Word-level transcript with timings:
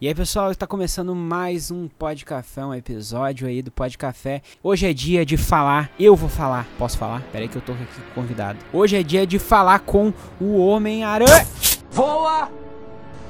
E 0.00 0.08
aí, 0.08 0.14
pessoal, 0.14 0.50
está 0.50 0.66
começando 0.66 1.14
mais 1.14 1.70
um 1.70 1.86
Pod 1.86 2.24
Café, 2.24 2.64
um 2.64 2.72
episódio 2.72 3.46
aí 3.46 3.60
do 3.60 3.70
Pod 3.70 3.98
Café. 3.98 4.40
Hoje 4.62 4.88
é 4.88 4.94
dia 4.94 5.26
de 5.26 5.36
falar, 5.36 5.90
eu 6.00 6.16
vou 6.16 6.30
falar. 6.30 6.66
Posso 6.78 6.96
falar? 6.96 7.20
Pera 7.30 7.44
aí 7.44 7.48
que 7.48 7.56
eu 7.56 7.60
tô 7.60 7.72
aqui 7.72 7.84
convidado. 8.14 8.58
Hoje 8.72 8.96
é 8.96 9.02
dia 9.02 9.26
de 9.26 9.38
falar 9.38 9.80
com 9.80 10.10
o 10.40 10.56
Homem-Aranha. 10.56 11.46
Voa 11.90 12.50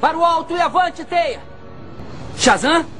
para 0.00 0.16
o 0.16 0.24
alto 0.24 0.54
e 0.54 0.60
avante, 0.60 1.04
teia! 1.04 1.40
Shazam! 2.36 2.99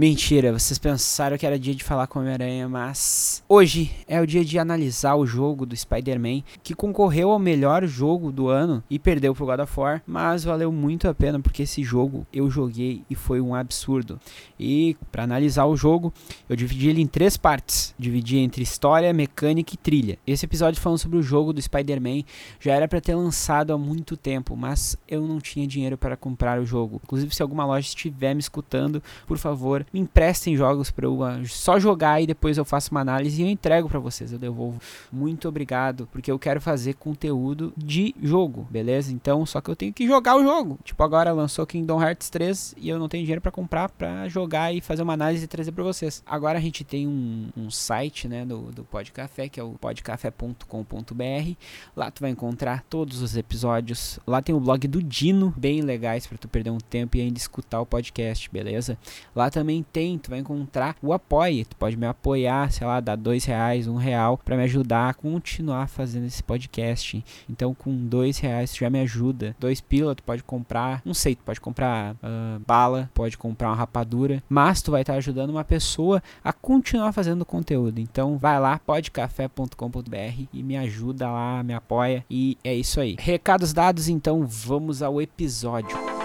Mentira, 0.00 0.50
vocês 0.50 0.78
pensaram 0.78 1.36
que 1.36 1.44
era 1.44 1.58
dia 1.58 1.74
de 1.74 1.84
falar 1.84 2.06
com 2.06 2.20
Homem-Aranha, 2.20 2.66
mas 2.66 3.44
hoje 3.46 3.94
é 4.08 4.18
o 4.18 4.26
dia 4.26 4.42
de 4.42 4.58
analisar 4.58 5.14
o 5.14 5.26
jogo 5.26 5.66
do 5.66 5.76
Spider-Man, 5.76 6.42
que 6.62 6.74
concorreu 6.74 7.30
ao 7.30 7.38
melhor 7.38 7.84
jogo 7.84 8.32
do 8.32 8.48
ano 8.48 8.82
e 8.88 8.98
perdeu 8.98 9.34
pro 9.34 9.44
God 9.44 9.60
of 9.60 9.78
War, 9.78 10.02
mas 10.06 10.42
valeu 10.42 10.72
muito 10.72 11.06
a 11.06 11.12
pena 11.12 11.38
porque 11.38 11.64
esse 11.64 11.84
jogo 11.84 12.26
eu 12.32 12.48
joguei 12.48 13.02
e 13.10 13.14
foi 13.14 13.42
um 13.42 13.54
absurdo. 13.54 14.18
E 14.58 14.96
para 15.12 15.24
analisar 15.24 15.66
o 15.66 15.76
jogo, 15.76 16.10
eu 16.48 16.56
dividi 16.56 16.88
ele 16.88 17.02
em 17.02 17.06
três 17.06 17.36
partes, 17.36 17.94
dividi 17.98 18.38
entre 18.38 18.62
história, 18.62 19.12
mecânica 19.12 19.74
e 19.74 19.76
trilha. 19.76 20.18
Esse 20.26 20.46
episódio 20.46 20.80
falando 20.80 20.96
sobre 20.96 21.18
o 21.18 21.22
jogo 21.22 21.52
do 21.52 21.60
Spider-Man 21.60 22.22
já 22.58 22.72
era 22.72 22.88
para 22.88 23.02
ter 23.02 23.14
lançado 23.14 23.70
há 23.70 23.76
muito 23.76 24.16
tempo, 24.16 24.56
mas 24.56 24.96
eu 25.06 25.20
não 25.28 25.38
tinha 25.38 25.66
dinheiro 25.66 25.98
para 25.98 26.16
comprar 26.16 26.58
o 26.58 26.64
jogo. 26.64 27.02
Inclusive, 27.04 27.34
se 27.34 27.42
alguma 27.42 27.66
loja 27.66 27.86
estiver 27.86 28.32
me 28.32 28.40
escutando, 28.40 29.02
por 29.26 29.36
favor, 29.36 29.84
me 29.92 30.00
emprestem 30.00 30.56
jogos 30.56 30.90
para 30.90 31.06
eu 31.06 31.20
uh, 31.20 31.46
só 31.46 31.78
jogar 31.78 32.20
e 32.20 32.26
depois 32.26 32.56
eu 32.56 32.64
faço 32.64 32.90
uma 32.90 33.00
análise 33.00 33.42
e 33.42 33.44
eu 33.44 33.50
entrego 33.50 33.88
para 33.88 33.98
vocês, 33.98 34.32
eu 34.32 34.38
devolvo. 34.38 34.80
Muito 35.12 35.48
obrigado, 35.48 36.08
porque 36.12 36.30
eu 36.30 36.38
quero 36.38 36.60
fazer 36.60 36.94
conteúdo 36.94 37.72
de 37.76 38.14
jogo, 38.22 38.66
beleza? 38.70 39.12
Então, 39.12 39.44
só 39.44 39.60
que 39.60 39.68
eu 39.70 39.76
tenho 39.76 39.92
que 39.92 40.06
jogar 40.06 40.36
o 40.36 40.42
jogo. 40.42 40.78
Tipo, 40.84 41.02
agora 41.02 41.32
lançou 41.32 41.66
Kingdom 41.66 42.00
Hearts 42.00 42.30
3 42.30 42.74
e 42.78 42.88
eu 42.88 42.98
não 42.98 43.08
tenho 43.08 43.24
dinheiro 43.24 43.40
para 43.40 43.50
comprar 43.50 43.88
para 43.88 44.28
jogar 44.28 44.72
e 44.72 44.80
fazer 44.80 45.02
uma 45.02 45.14
análise 45.14 45.44
e 45.44 45.48
trazer 45.48 45.72
para 45.72 45.84
vocês. 45.84 46.22
Agora 46.24 46.58
a 46.58 46.62
gente 46.62 46.84
tem 46.84 47.06
um, 47.06 47.48
um 47.56 47.70
site, 47.70 48.28
né, 48.28 48.44
do, 48.44 48.70
do 48.72 48.84
Podcafé, 48.84 49.48
que 49.48 49.58
é 49.58 49.62
o 49.62 49.72
podcafé.com.br. 49.72 51.54
Lá 51.96 52.10
tu 52.10 52.20
vai 52.20 52.30
encontrar 52.30 52.84
todos 52.88 53.20
os 53.22 53.36
episódios. 53.36 54.20
Lá 54.26 54.40
tem 54.40 54.54
o 54.54 54.60
blog 54.60 54.86
do 54.86 55.02
Dino, 55.02 55.52
bem 55.56 55.80
legais 55.80 56.26
para 56.26 56.38
tu 56.38 56.48
perder 56.48 56.70
um 56.70 56.78
tempo 56.78 57.16
e 57.16 57.20
ainda 57.20 57.38
escutar 57.38 57.80
o 57.80 57.86
podcast, 57.86 58.48
beleza? 58.50 58.96
Lá 59.34 59.50
também 59.50 59.69
também 59.70 59.86
tem, 59.92 60.18
tu 60.18 60.30
vai 60.30 60.40
encontrar 60.40 60.96
o 61.00 61.12
apoia. 61.12 61.64
Tu 61.64 61.76
pode 61.76 61.96
me 61.96 62.06
apoiar, 62.06 62.70
sei 62.72 62.86
lá, 62.86 62.98
dar 62.98 63.16
dois 63.16 63.44
reais, 63.44 63.86
um 63.86 63.96
real, 63.96 64.36
para 64.44 64.56
me 64.56 64.64
ajudar 64.64 65.10
a 65.10 65.14
continuar 65.14 65.88
fazendo 65.88 66.26
esse 66.26 66.42
podcast. 66.42 67.24
Então, 67.48 67.72
com 67.72 67.94
dois 68.06 68.38
reais, 68.38 68.72
tu 68.72 68.78
já 68.78 68.90
me 68.90 69.00
ajuda. 69.00 69.54
Dois 69.60 69.80
pila, 69.80 70.14
tu 70.14 70.24
pode 70.24 70.42
comprar, 70.42 71.00
não 71.04 71.14
sei, 71.14 71.36
tu 71.36 71.44
pode 71.44 71.60
comprar 71.60 72.14
uh, 72.14 72.60
bala, 72.66 73.08
pode 73.14 73.38
comprar 73.38 73.68
uma 73.68 73.76
rapadura, 73.76 74.42
mas 74.48 74.82
tu 74.82 74.90
vai 74.90 75.02
estar 75.02 75.14
ajudando 75.14 75.50
uma 75.50 75.64
pessoa 75.64 76.20
a 76.42 76.52
continuar 76.52 77.12
fazendo 77.12 77.44
conteúdo. 77.44 78.00
Então, 78.00 78.36
vai 78.36 78.58
lá, 78.58 78.78
podcafé.com.br 78.80 80.46
e 80.52 80.62
me 80.62 80.76
ajuda 80.76 81.30
lá, 81.30 81.62
me 81.62 81.74
apoia. 81.74 82.24
E 82.28 82.58
é 82.64 82.74
isso 82.74 83.00
aí. 83.00 83.16
Recados 83.18 83.72
dados, 83.72 84.08
então 84.08 84.44
vamos 84.44 85.02
ao 85.02 85.22
episódio. 85.22 86.19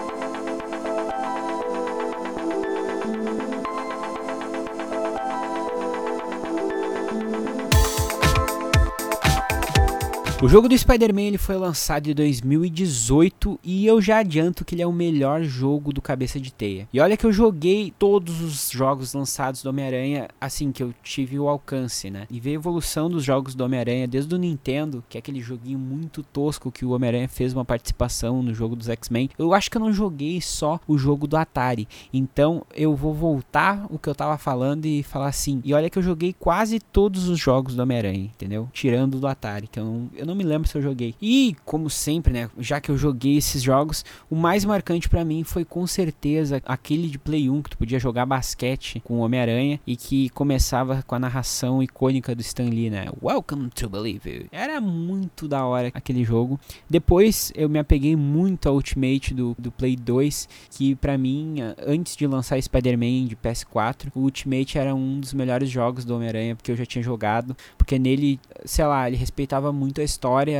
O 10.42 10.48
jogo 10.48 10.68
do 10.68 10.76
Spider-Man 10.76 11.38
foi 11.38 11.56
lançado 11.56 12.10
em 12.10 12.14
2018 12.14 13.58
e 13.64 13.86
eu 13.86 14.02
já 14.02 14.18
adianto 14.18 14.66
que 14.66 14.74
ele 14.74 14.82
é 14.82 14.86
o 14.86 14.92
melhor 14.92 15.42
jogo 15.42 15.94
do 15.94 16.02
cabeça 16.02 16.38
de 16.38 16.52
teia. 16.52 16.86
E 16.92 17.00
olha 17.00 17.16
que 17.16 17.24
eu 17.24 17.32
joguei 17.32 17.90
todos 17.98 18.42
os 18.42 18.70
jogos 18.70 19.14
lançados 19.14 19.62
do 19.62 19.70
Homem-Aranha 19.70 20.28
assim 20.38 20.70
que 20.70 20.82
eu 20.82 20.92
tive 21.02 21.38
o 21.38 21.48
alcance, 21.48 22.10
né? 22.10 22.26
E 22.30 22.38
ver 22.38 22.50
a 22.50 22.54
evolução 22.54 23.08
dos 23.08 23.24
jogos 23.24 23.54
do 23.54 23.64
Homem-Aranha 23.64 24.06
desde 24.06 24.34
o 24.34 24.38
Nintendo, 24.38 25.02
que 25.08 25.16
é 25.16 25.20
aquele 25.20 25.40
joguinho 25.40 25.78
muito 25.78 26.22
tosco 26.22 26.70
que 26.70 26.84
o 26.84 26.90
Homem-Aranha 26.90 27.28
fez 27.28 27.54
uma 27.54 27.64
participação 27.64 28.42
no 28.42 28.52
jogo 28.52 28.76
dos 28.76 28.90
X-Men. 28.90 29.30
Eu 29.38 29.54
acho 29.54 29.70
que 29.70 29.78
eu 29.78 29.82
não 29.82 29.92
joguei 29.92 30.42
só 30.42 30.78
o 30.86 30.98
jogo 30.98 31.26
do 31.26 31.38
Atari. 31.38 31.88
Então 32.12 32.62
eu 32.74 32.94
vou 32.94 33.14
voltar 33.14 33.86
o 33.88 33.98
que 33.98 34.08
eu 34.08 34.14
tava 34.14 34.36
falando 34.36 34.84
e 34.84 35.02
falar 35.02 35.28
assim. 35.28 35.62
E 35.64 35.72
olha 35.72 35.88
que 35.88 35.98
eu 35.98 36.02
joguei 36.02 36.34
quase 36.38 36.78
todos 36.78 37.26
os 37.26 37.38
jogos 37.38 37.74
do 37.74 37.82
Homem-Aranha, 37.82 38.26
entendeu? 38.26 38.68
Tirando 38.70 39.18
do 39.18 39.26
Atari, 39.26 39.66
que 39.66 39.80
eu 39.80 39.84
não, 39.84 40.10
eu 40.14 40.25
não 40.26 40.34
me 40.34 40.44
lembro 40.44 40.68
se 40.68 40.76
eu 40.76 40.82
joguei. 40.82 41.14
E, 41.22 41.56
como 41.64 41.88
sempre, 41.88 42.32
né, 42.32 42.50
já 42.58 42.80
que 42.80 42.90
eu 42.90 42.98
joguei 42.98 43.36
esses 43.36 43.62
jogos, 43.62 44.04
o 44.28 44.36
mais 44.36 44.64
marcante 44.64 45.08
para 45.08 45.24
mim 45.24 45.44
foi 45.44 45.64
com 45.64 45.86
certeza 45.86 46.60
aquele 46.64 47.08
de 47.08 47.18
Play 47.18 47.48
1 47.48 47.62
que 47.62 47.70
tu 47.70 47.78
podia 47.78 47.98
jogar 47.98 48.26
basquete 48.26 49.00
com 49.04 49.14
o 49.14 49.20
Homem-Aranha 49.20 49.80
e 49.86 49.96
que 49.96 50.28
começava 50.30 51.02
com 51.06 51.14
a 51.14 51.18
narração 51.18 51.82
icônica 51.82 52.34
do 52.34 52.40
Stan 52.40 52.64
Lee, 52.64 52.90
né? 52.90 53.06
Welcome 53.22 53.70
to 53.70 53.88
Believe. 53.88 54.46
Era 54.50 54.80
muito 54.80 55.46
da 55.46 55.64
hora 55.64 55.90
aquele 55.94 56.24
jogo. 56.24 56.58
Depois 56.90 57.52
eu 57.54 57.68
me 57.68 57.78
apeguei 57.78 58.16
muito 58.16 58.68
ao 58.68 58.74
Ultimate 58.74 59.32
do, 59.32 59.54
do 59.58 59.70
Play 59.70 59.96
2, 59.96 60.48
que 60.70 60.94
para 60.94 61.16
mim, 61.16 61.56
antes 61.86 62.16
de 62.16 62.26
lançar 62.26 62.60
Spider-Man 62.60 63.26
de 63.26 63.36
PS4, 63.36 64.10
o 64.14 64.20
Ultimate 64.20 64.78
era 64.78 64.94
um 64.94 65.20
dos 65.20 65.32
melhores 65.32 65.70
jogos 65.70 66.04
do 66.04 66.14
Homem-Aranha, 66.14 66.56
porque 66.56 66.72
eu 66.72 66.76
já 66.76 66.84
tinha 66.84 67.02
jogado, 67.02 67.56
porque 67.78 67.98
nele, 67.98 68.40
sei 68.64 68.84
lá, 68.84 69.06
ele 69.06 69.16
respeitava 69.16 69.72
muito 69.72 70.00
a 70.00 70.04
história, 70.04 70.15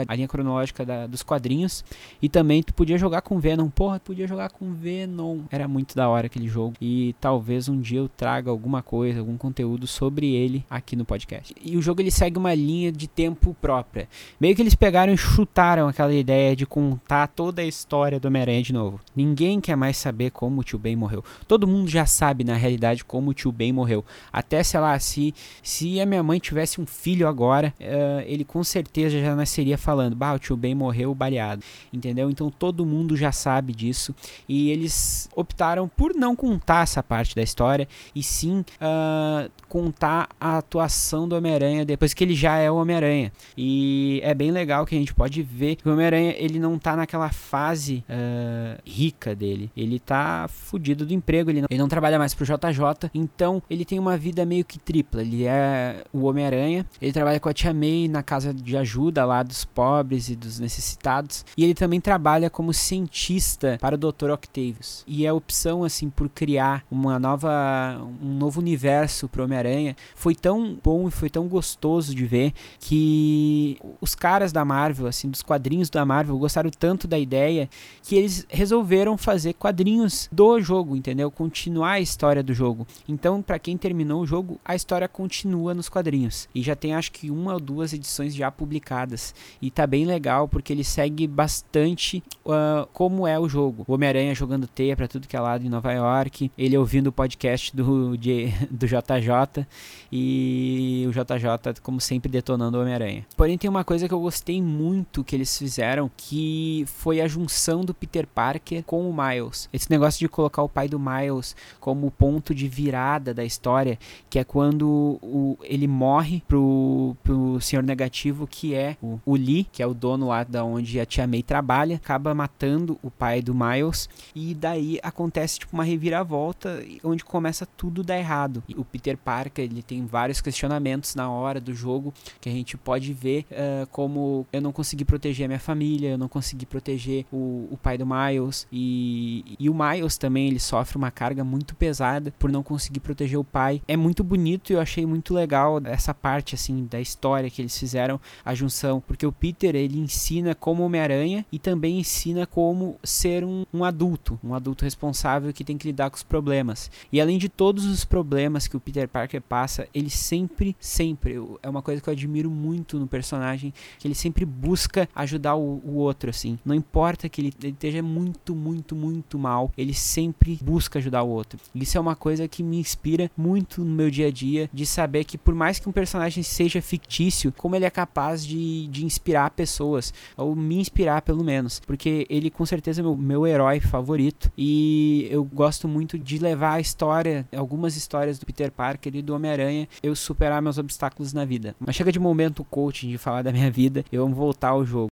a 0.08 0.14
linha 0.14 0.28
cronológica 0.28 0.84
da, 0.84 1.06
dos 1.06 1.22
quadrinhos. 1.22 1.84
E 2.20 2.28
também 2.28 2.62
tu 2.62 2.74
podia 2.74 2.98
jogar 2.98 3.22
com 3.22 3.38
Venom. 3.38 3.68
Porra, 3.68 4.00
podia 4.00 4.26
jogar 4.26 4.50
com 4.50 4.72
Venom. 4.72 5.40
Era 5.50 5.66
muito 5.68 5.94
da 5.94 6.08
hora 6.08 6.26
aquele 6.26 6.48
jogo. 6.48 6.74
E 6.80 7.14
talvez 7.20 7.68
um 7.68 7.80
dia 7.80 7.98
eu 7.98 8.08
traga 8.08 8.50
alguma 8.50 8.82
coisa, 8.82 9.20
algum 9.20 9.36
conteúdo 9.36 9.86
sobre 9.86 10.34
ele 10.34 10.64
aqui 10.68 10.96
no 10.96 11.04
podcast. 11.04 11.54
E 11.62 11.76
o 11.76 11.82
jogo 11.82 12.00
ele 12.00 12.10
segue 12.10 12.38
uma 12.38 12.54
linha 12.54 12.92
de 12.92 13.06
tempo 13.06 13.56
própria. 13.60 14.08
Meio 14.40 14.54
que 14.54 14.62
eles 14.62 14.74
pegaram 14.74 15.12
e 15.12 15.16
chutaram 15.16 15.88
aquela 15.88 16.14
ideia 16.14 16.54
de 16.54 16.66
contar 16.66 17.28
toda 17.28 17.62
a 17.62 17.64
história 17.64 18.20
do 18.20 18.28
Homem-Aranha 18.28 18.62
de 18.62 18.72
novo. 18.72 19.00
Ninguém 19.14 19.60
quer 19.60 19.76
mais 19.76 19.96
saber 19.96 20.30
como 20.30 20.60
o 20.60 20.64
tio 20.64 20.78
Ben 20.78 20.96
morreu. 20.96 21.24
Todo 21.46 21.66
mundo 21.66 21.88
já 21.88 22.06
sabe 22.06 22.44
na 22.44 22.54
realidade 22.54 23.04
como 23.04 23.30
o 23.30 23.34
tio 23.34 23.52
Ben 23.52 23.72
morreu. 23.72 24.04
Até 24.32 24.62
sei 24.62 24.80
lá, 24.80 24.98
se, 24.98 25.34
se 25.62 26.00
a 26.00 26.06
minha 26.06 26.22
mãe 26.22 26.38
tivesse 26.38 26.80
um 26.80 26.86
filho 26.86 27.28
agora, 27.28 27.72
uh, 27.80 28.20
ele 28.26 28.44
com 28.44 28.62
certeza 28.64 29.20
já 29.20 29.34
nasceria 29.46 29.78
falando, 29.78 30.16
bah, 30.16 30.34
o 30.34 30.38
tio 30.38 30.56
Ben 30.56 30.74
morreu 30.74 31.14
baleado, 31.14 31.62
entendeu? 31.92 32.28
Então 32.28 32.50
todo 32.50 32.84
mundo 32.84 33.16
já 33.16 33.30
sabe 33.30 33.72
disso 33.72 34.14
e 34.48 34.70
eles 34.70 35.28
optaram 35.34 35.88
por 35.88 36.14
não 36.14 36.34
contar 36.34 36.82
essa 36.82 37.02
parte 37.02 37.34
da 37.34 37.42
história 37.42 37.88
e 38.14 38.22
sim 38.22 38.64
uh, 38.80 39.50
contar 39.68 40.28
a 40.40 40.58
atuação 40.58 41.28
do 41.28 41.36
Homem-Aranha 41.36 41.84
depois 41.84 42.12
que 42.12 42.24
ele 42.24 42.34
já 42.34 42.56
é 42.56 42.70
o 42.70 42.76
Homem-Aranha. 42.76 43.32
E 43.56 44.20
é 44.24 44.34
bem 44.34 44.50
legal 44.50 44.84
que 44.84 44.96
a 44.96 44.98
gente 44.98 45.14
pode 45.14 45.42
ver 45.42 45.76
que 45.76 45.88
o 45.88 45.92
Homem-Aranha 45.92 46.34
ele 46.36 46.58
não 46.58 46.76
tá 46.78 46.96
naquela 46.96 47.30
fase 47.30 48.04
uh, 48.08 48.80
rica 48.84 49.34
dele, 49.34 49.70
ele 49.76 50.00
tá 50.00 50.46
fudido 50.48 51.06
do 51.06 51.14
emprego, 51.14 51.50
ele 51.50 51.60
não, 51.60 51.68
ele 51.70 51.78
não 51.78 51.88
trabalha 51.88 52.18
mais 52.18 52.34
pro 52.34 52.44
JJ, 52.44 53.10
então 53.14 53.62
ele 53.70 53.84
tem 53.84 53.98
uma 53.98 54.16
vida 54.16 54.44
meio 54.44 54.64
que 54.64 54.78
tripla. 54.78 55.22
Ele 55.22 55.44
é 55.44 56.02
o 56.12 56.24
Homem-Aranha, 56.24 56.84
ele 57.00 57.12
trabalha 57.12 57.38
com 57.38 57.48
a 57.48 57.52
Tia 57.52 57.72
May 57.72 58.08
na 58.08 58.22
casa 58.22 58.52
de 58.52 58.76
ajuda 58.76 59.24
lá 59.24 59.35
dos 59.42 59.64
pobres 59.64 60.28
e 60.28 60.36
dos 60.36 60.58
necessitados. 60.58 61.44
E 61.56 61.64
ele 61.64 61.74
também 61.74 62.00
trabalha 62.00 62.50
como 62.50 62.72
cientista 62.72 63.78
para 63.80 63.94
o 63.94 63.98
Dr. 63.98 64.30
Octavius. 64.30 65.04
E 65.06 65.26
a 65.26 65.34
opção 65.34 65.84
assim 65.84 66.10
por 66.10 66.28
criar 66.28 66.84
uma 66.90 67.18
nova 67.18 68.00
um 68.22 68.36
novo 68.36 68.60
universo 68.60 69.28
para 69.28 69.44
Homem-Aranha 69.44 69.96
foi 70.14 70.34
tão 70.34 70.78
bom 70.82 71.08
e 71.08 71.10
foi 71.10 71.30
tão 71.30 71.48
gostoso 71.48 72.14
de 72.14 72.26
ver 72.26 72.52
que 72.80 73.78
os 74.00 74.14
caras 74.14 74.52
da 74.52 74.64
Marvel, 74.64 75.06
assim, 75.06 75.28
dos 75.28 75.42
quadrinhos 75.42 75.90
da 75.90 76.04
Marvel 76.04 76.38
gostaram 76.38 76.70
tanto 76.70 77.06
da 77.06 77.18
ideia 77.18 77.68
que 78.02 78.16
eles 78.16 78.46
resolveram 78.48 79.16
fazer 79.16 79.54
quadrinhos 79.54 80.28
do 80.30 80.60
jogo, 80.60 80.96
entendeu? 80.96 81.30
Continuar 81.30 81.92
a 81.92 82.00
história 82.00 82.42
do 82.42 82.54
jogo. 82.54 82.86
Então, 83.08 83.42
para 83.42 83.58
quem 83.58 83.76
terminou 83.76 84.22
o 84.22 84.26
jogo, 84.26 84.60
a 84.64 84.74
história 84.74 85.08
continua 85.08 85.74
nos 85.74 85.88
quadrinhos. 85.88 86.48
E 86.54 86.62
já 86.62 86.74
tem 86.74 86.94
acho 86.94 87.12
que 87.12 87.30
uma 87.30 87.54
ou 87.54 87.60
duas 87.60 87.92
edições 87.92 88.34
já 88.34 88.50
publicadas. 88.50 89.25
E 89.60 89.70
tá 89.70 89.86
bem 89.86 90.04
legal 90.04 90.48
porque 90.48 90.72
ele 90.72 90.84
segue 90.84 91.26
bastante 91.26 92.22
uh, 92.44 92.86
como 92.92 93.26
é 93.26 93.38
o 93.38 93.48
jogo. 93.48 93.84
O 93.86 93.94
Homem-Aranha 93.94 94.34
jogando 94.34 94.66
teia 94.66 94.96
para 94.96 95.08
tudo 95.08 95.28
que 95.28 95.36
é 95.36 95.40
lado 95.40 95.64
em 95.64 95.68
Nova 95.68 95.92
York, 95.92 96.50
ele 96.56 96.76
ouvindo 96.76 97.08
o 97.08 97.12
podcast 97.12 97.74
do, 97.74 98.16
de, 98.16 98.48
do 98.70 98.86
JJ 98.86 99.66
e 100.10 101.04
o 101.08 101.10
JJ, 101.10 101.80
como 101.82 102.00
sempre, 102.00 102.30
detonando 102.30 102.78
o 102.78 102.80
Homem-Aranha. 102.80 103.26
Porém, 103.36 103.58
tem 103.58 103.68
uma 103.68 103.84
coisa 103.84 104.08
que 104.08 104.14
eu 104.14 104.20
gostei 104.20 104.60
muito 104.62 105.24
que 105.24 105.34
eles 105.34 105.56
fizeram, 105.56 106.10
que 106.16 106.84
foi 106.86 107.20
a 107.20 107.28
junção 107.28 107.84
do 107.84 107.94
Peter 107.94 108.26
Parker 108.26 108.82
com 108.84 109.08
o 109.08 109.14
Miles. 109.14 109.68
Esse 109.72 109.90
negócio 109.90 110.18
de 110.18 110.28
colocar 110.28 110.62
o 110.62 110.68
pai 110.68 110.88
do 110.88 110.98
Miles 110.98 111.56
como 111.80 112.10
ponto 112.10 112.54
de 112.54 112.68
virada 112.68 113.32
da 113.34 113.44
história, 113.44 113.98
que 114.28 114.38
é 114.38 114.44
quando 114.44 115.18
o, 115.22 115.58
ele 115.62 115.86
morre 115.86 116.42
pro, 116.46 117.16
pro 117.22 117.60
Senhor 117.60 117.82
Negativo, 117.82 118.46
que 118.46 118.74
é 118.74 118.96
o 119.02 119.15
o, 119.24 119.36
Lee, 119.36 119.64
que 119.64 119.82
é 119.82 119.86
o 119.86 119.94
dono 119.94 120.28
lá 120.28 120.44
da 120.44 120.64
onde 120.64 120.98
a 121.00 121.06
tia 121.06 121.26
May 121.26 121.42
trabalha, 121.42 121.96
acaba 121.96 122.34
matando 122.34 122.98
o 123.02 123.10
pai 123.10 123.40
do 123.40 123.54
Miles 123.54 124.08
e 124.34 124.54
daí 124.54 124.98
acontece 125.02 125.58
tipo 125.58 125.74
uma 125.74 125.84
reviravolta 125.84 126.84
onde 127.02 127.24
começa 127.24 127.66
tudo 127.76 128.02
dar 128.02 128.18
errado. 128.18 128.62
E 128.68 128.74
o 128.74 128.84
Peter 128.84 129.16
Parker, 129.16 129.64
ele 129.64 129.82
tem 129.82 130.04
vários 130.04 130.40
questionamentos 130.40 131.14
na 131.14 131.30
hora 131.30 131.60
do 131.60 131.74
jogo 131.74 132.12
que 132.40 132.48
a 132.48 132.52
gente 132.52 132.76
pode 132.76 133.12
ver 133.12 133.46
uh, 133.50 133.86
como 133.88 134.46
eu 134.52 134.60
não 134.60 134.72
consegui 134.72 135.04
proteger 135.04 135.46
a 135.46 135.48
minha 135.48 135.60
família, 135.60 136.10
eu 136.10 136.18
não 136.18 136.28
consegui 136.28 136.66
proteger 136.66 137.24
o, 137.32 137.68
o 137.70 137.78
pai 137.80 137.98
do 137.98 138.06
Miles 138.06 138.66
e, 138.70 139.56
e 139.58 139.68
o 139.70 139.74
Miles 139.74 140.16
também, 140.18 140.48
ele 140.48 140.60
sofre 140.60 140.96
uma 140.96 141.10
carga 141.10 141.44
muito 141.44 141.74
pesada 141.74 142.32
por 142.38 142.50
não 142.50 142.62
conseguir 142.62 143.00
proteger 143.00 143.38
o 143.38 143.44
pai. 143.44 143.82
É 143.86 143.96
muito 143.96 144.22
bonito 144.24 144.70
e 144.70 144.74
eu 144.74 144.80
achei 144.80 145.06
muito 145.06 145.34
legal 145.34 145.80
essa 145.84 146.12
parte 146.14 146.54
assim 146.54 146.86
da 146.90 147.00
história 147.00 147.50
que 147.50 147.62
eles 147.62 147.76
fizeram 147.76 148.20
a 148.44 148.54
junção, 148.54 149.00
porque 149.06 149.26
o 149.26 149.32
Peter 149.32 149.74
ele 149.74 149.98
ensina 149.98 150.54
como 150.54 150.82
Homem-Aranha 150.82 151.44
e 151.50 151.58
também 151.58 151.98
ensina 151.98 152.46
como 152.46 152.96
ser 153.02 153.44
um, 153.44 153.64
um, 153.72 153.84
adulto, 153.84 154.38
um 154.42 154.54
adulto 154.54 154.84
responsável 154.84 155.52
que 155.52 155.64
tem 155.64 155.78
que 155.78 155.86
lidar 155.86 156.10
com 156.10 156.16
os 156.16 156.22
problemas. 156.22 156.90
E 157.12 157.20
além 157.20 157.38
de 157.38 157.48
todos 157.48 157.84
os 157.84 158.04
problemas 158.04 158.66
que 158.66 158.76
o 158.76 158.80
Peter 158.80 159.08
Parker 159.08 159.40
passa, 159.40 159.88
ele 159.94 160.10
sempre, 160.10 160.76
sempre, 160.80 161.34
é 161.62 161.68
uma 161.68 161.82
coisa 161.82 162.00
que 162.00 162.08
eu 162.08 162.12
admiro 162.12 162.50
muito 162.50 162.98
no 162.98 163.06
personagem, 163.06 163.72
que 163.98 164.06
ele 164.06 164.14
sempre 164.14 164.44
busca 164.44 165.08
ajudar 165.14 165.56
o, 165.56 165.80
o 165.84 165.94
outro, 165.96 166.30
assim. 166.30 166.58
Não 166.64 166.74
importa 166.74 167.28
que 167.28 167.40
ele, 167.40 167.54
ele 167.62 167.72
esteja 167.72 168.02
muito, 168.02 168.54
muito, 168.54 168.94
muito 168.94 169.38
mal, 169.38 169.72
ele 169.76 169.94
sempre 169.94 170.58
busca 170.62 170.98
ajudar 170.98 171.22
o 171.22 171.28
outro. 171.28 171.58
Isso 171.74 171.96
é 171.96 172.00
uma 172.00 172.16
coisa 172.16 172.48
que 172.48 172.62
me 172.62 172.78
inspira 172.78 173.30
muito 173.36 173.84
no 173.84 173.94
meu 173.94 174.10
dia 174.10 174.28
a 174.28 174.30
dia, 174.30 174.68
de 174.72 174.86
saber 174.86 175.24
que 175.24 175.38
por 175.38 175.54
mais 175.54 175.78
que 175.78 175.88
um 175.88 175.92
personagem 175.92 176.42
seja 176.42 176.80
fictício, 176.80 177.52
como 177.56 177.76
ele 177.76 177.84
é 177.84 177.90
capaz 177.90 178.44
de, 178.44 178.85
de 178.86 179.04
inspirar 179.04 179.50
pessoas, 179.50 180.12
ou 180.36 180.54
me 180.54 180.78
inspirar 180.78 181.22
pelo 181.22 181.44
menos, 181.44 181.80
porque 181.86 182.26
ele 182.28 182.50
com 182.50 182.64
certeza 182.64 183.00
é 183.00 183.02
meu, 183.02 183.16
meu 183.16 183.46
herói 183.46 183.80
favorito 183.80 184.50
e 184.56 185.28
eu 185.30 185.44
gosto 185.44 185.88
muito 185.88 186.18
de 186.18 186.38
levar 186.38 186.74
a 186.74 186.80
história, 186.80 187.46
algumas 187.54 187.96
histórias 187.96 188.38
do 188.38 188.46
Peter 188.46 188.70
Parker 188.70 189.14
e 189.14 189.22
do 189.22 189.34
Homem-Aranha, 189.34 189.88
eu 190.02 190.14
superar 190.14 190.62
meus 190.62 190.78
obstáculos 190.78 191.32
na 191.32 191.44
vida. 191.44 191.74
Mas 191.78 191.96
chega 191.96 192.12
de 192.12 192.18
momento 192.18 192.64
coaching 192.64 193.08
de 193.08 193.18
falar 193.18 193.42
da 193.42 193.52
minha 193.52 193.70
vida, 193.70 194.04
eu 194.10 194.26
vou 194.26 194.34
voltar 194.34 194.68
ao 194.68 194.84
jogo. 194.84 195.08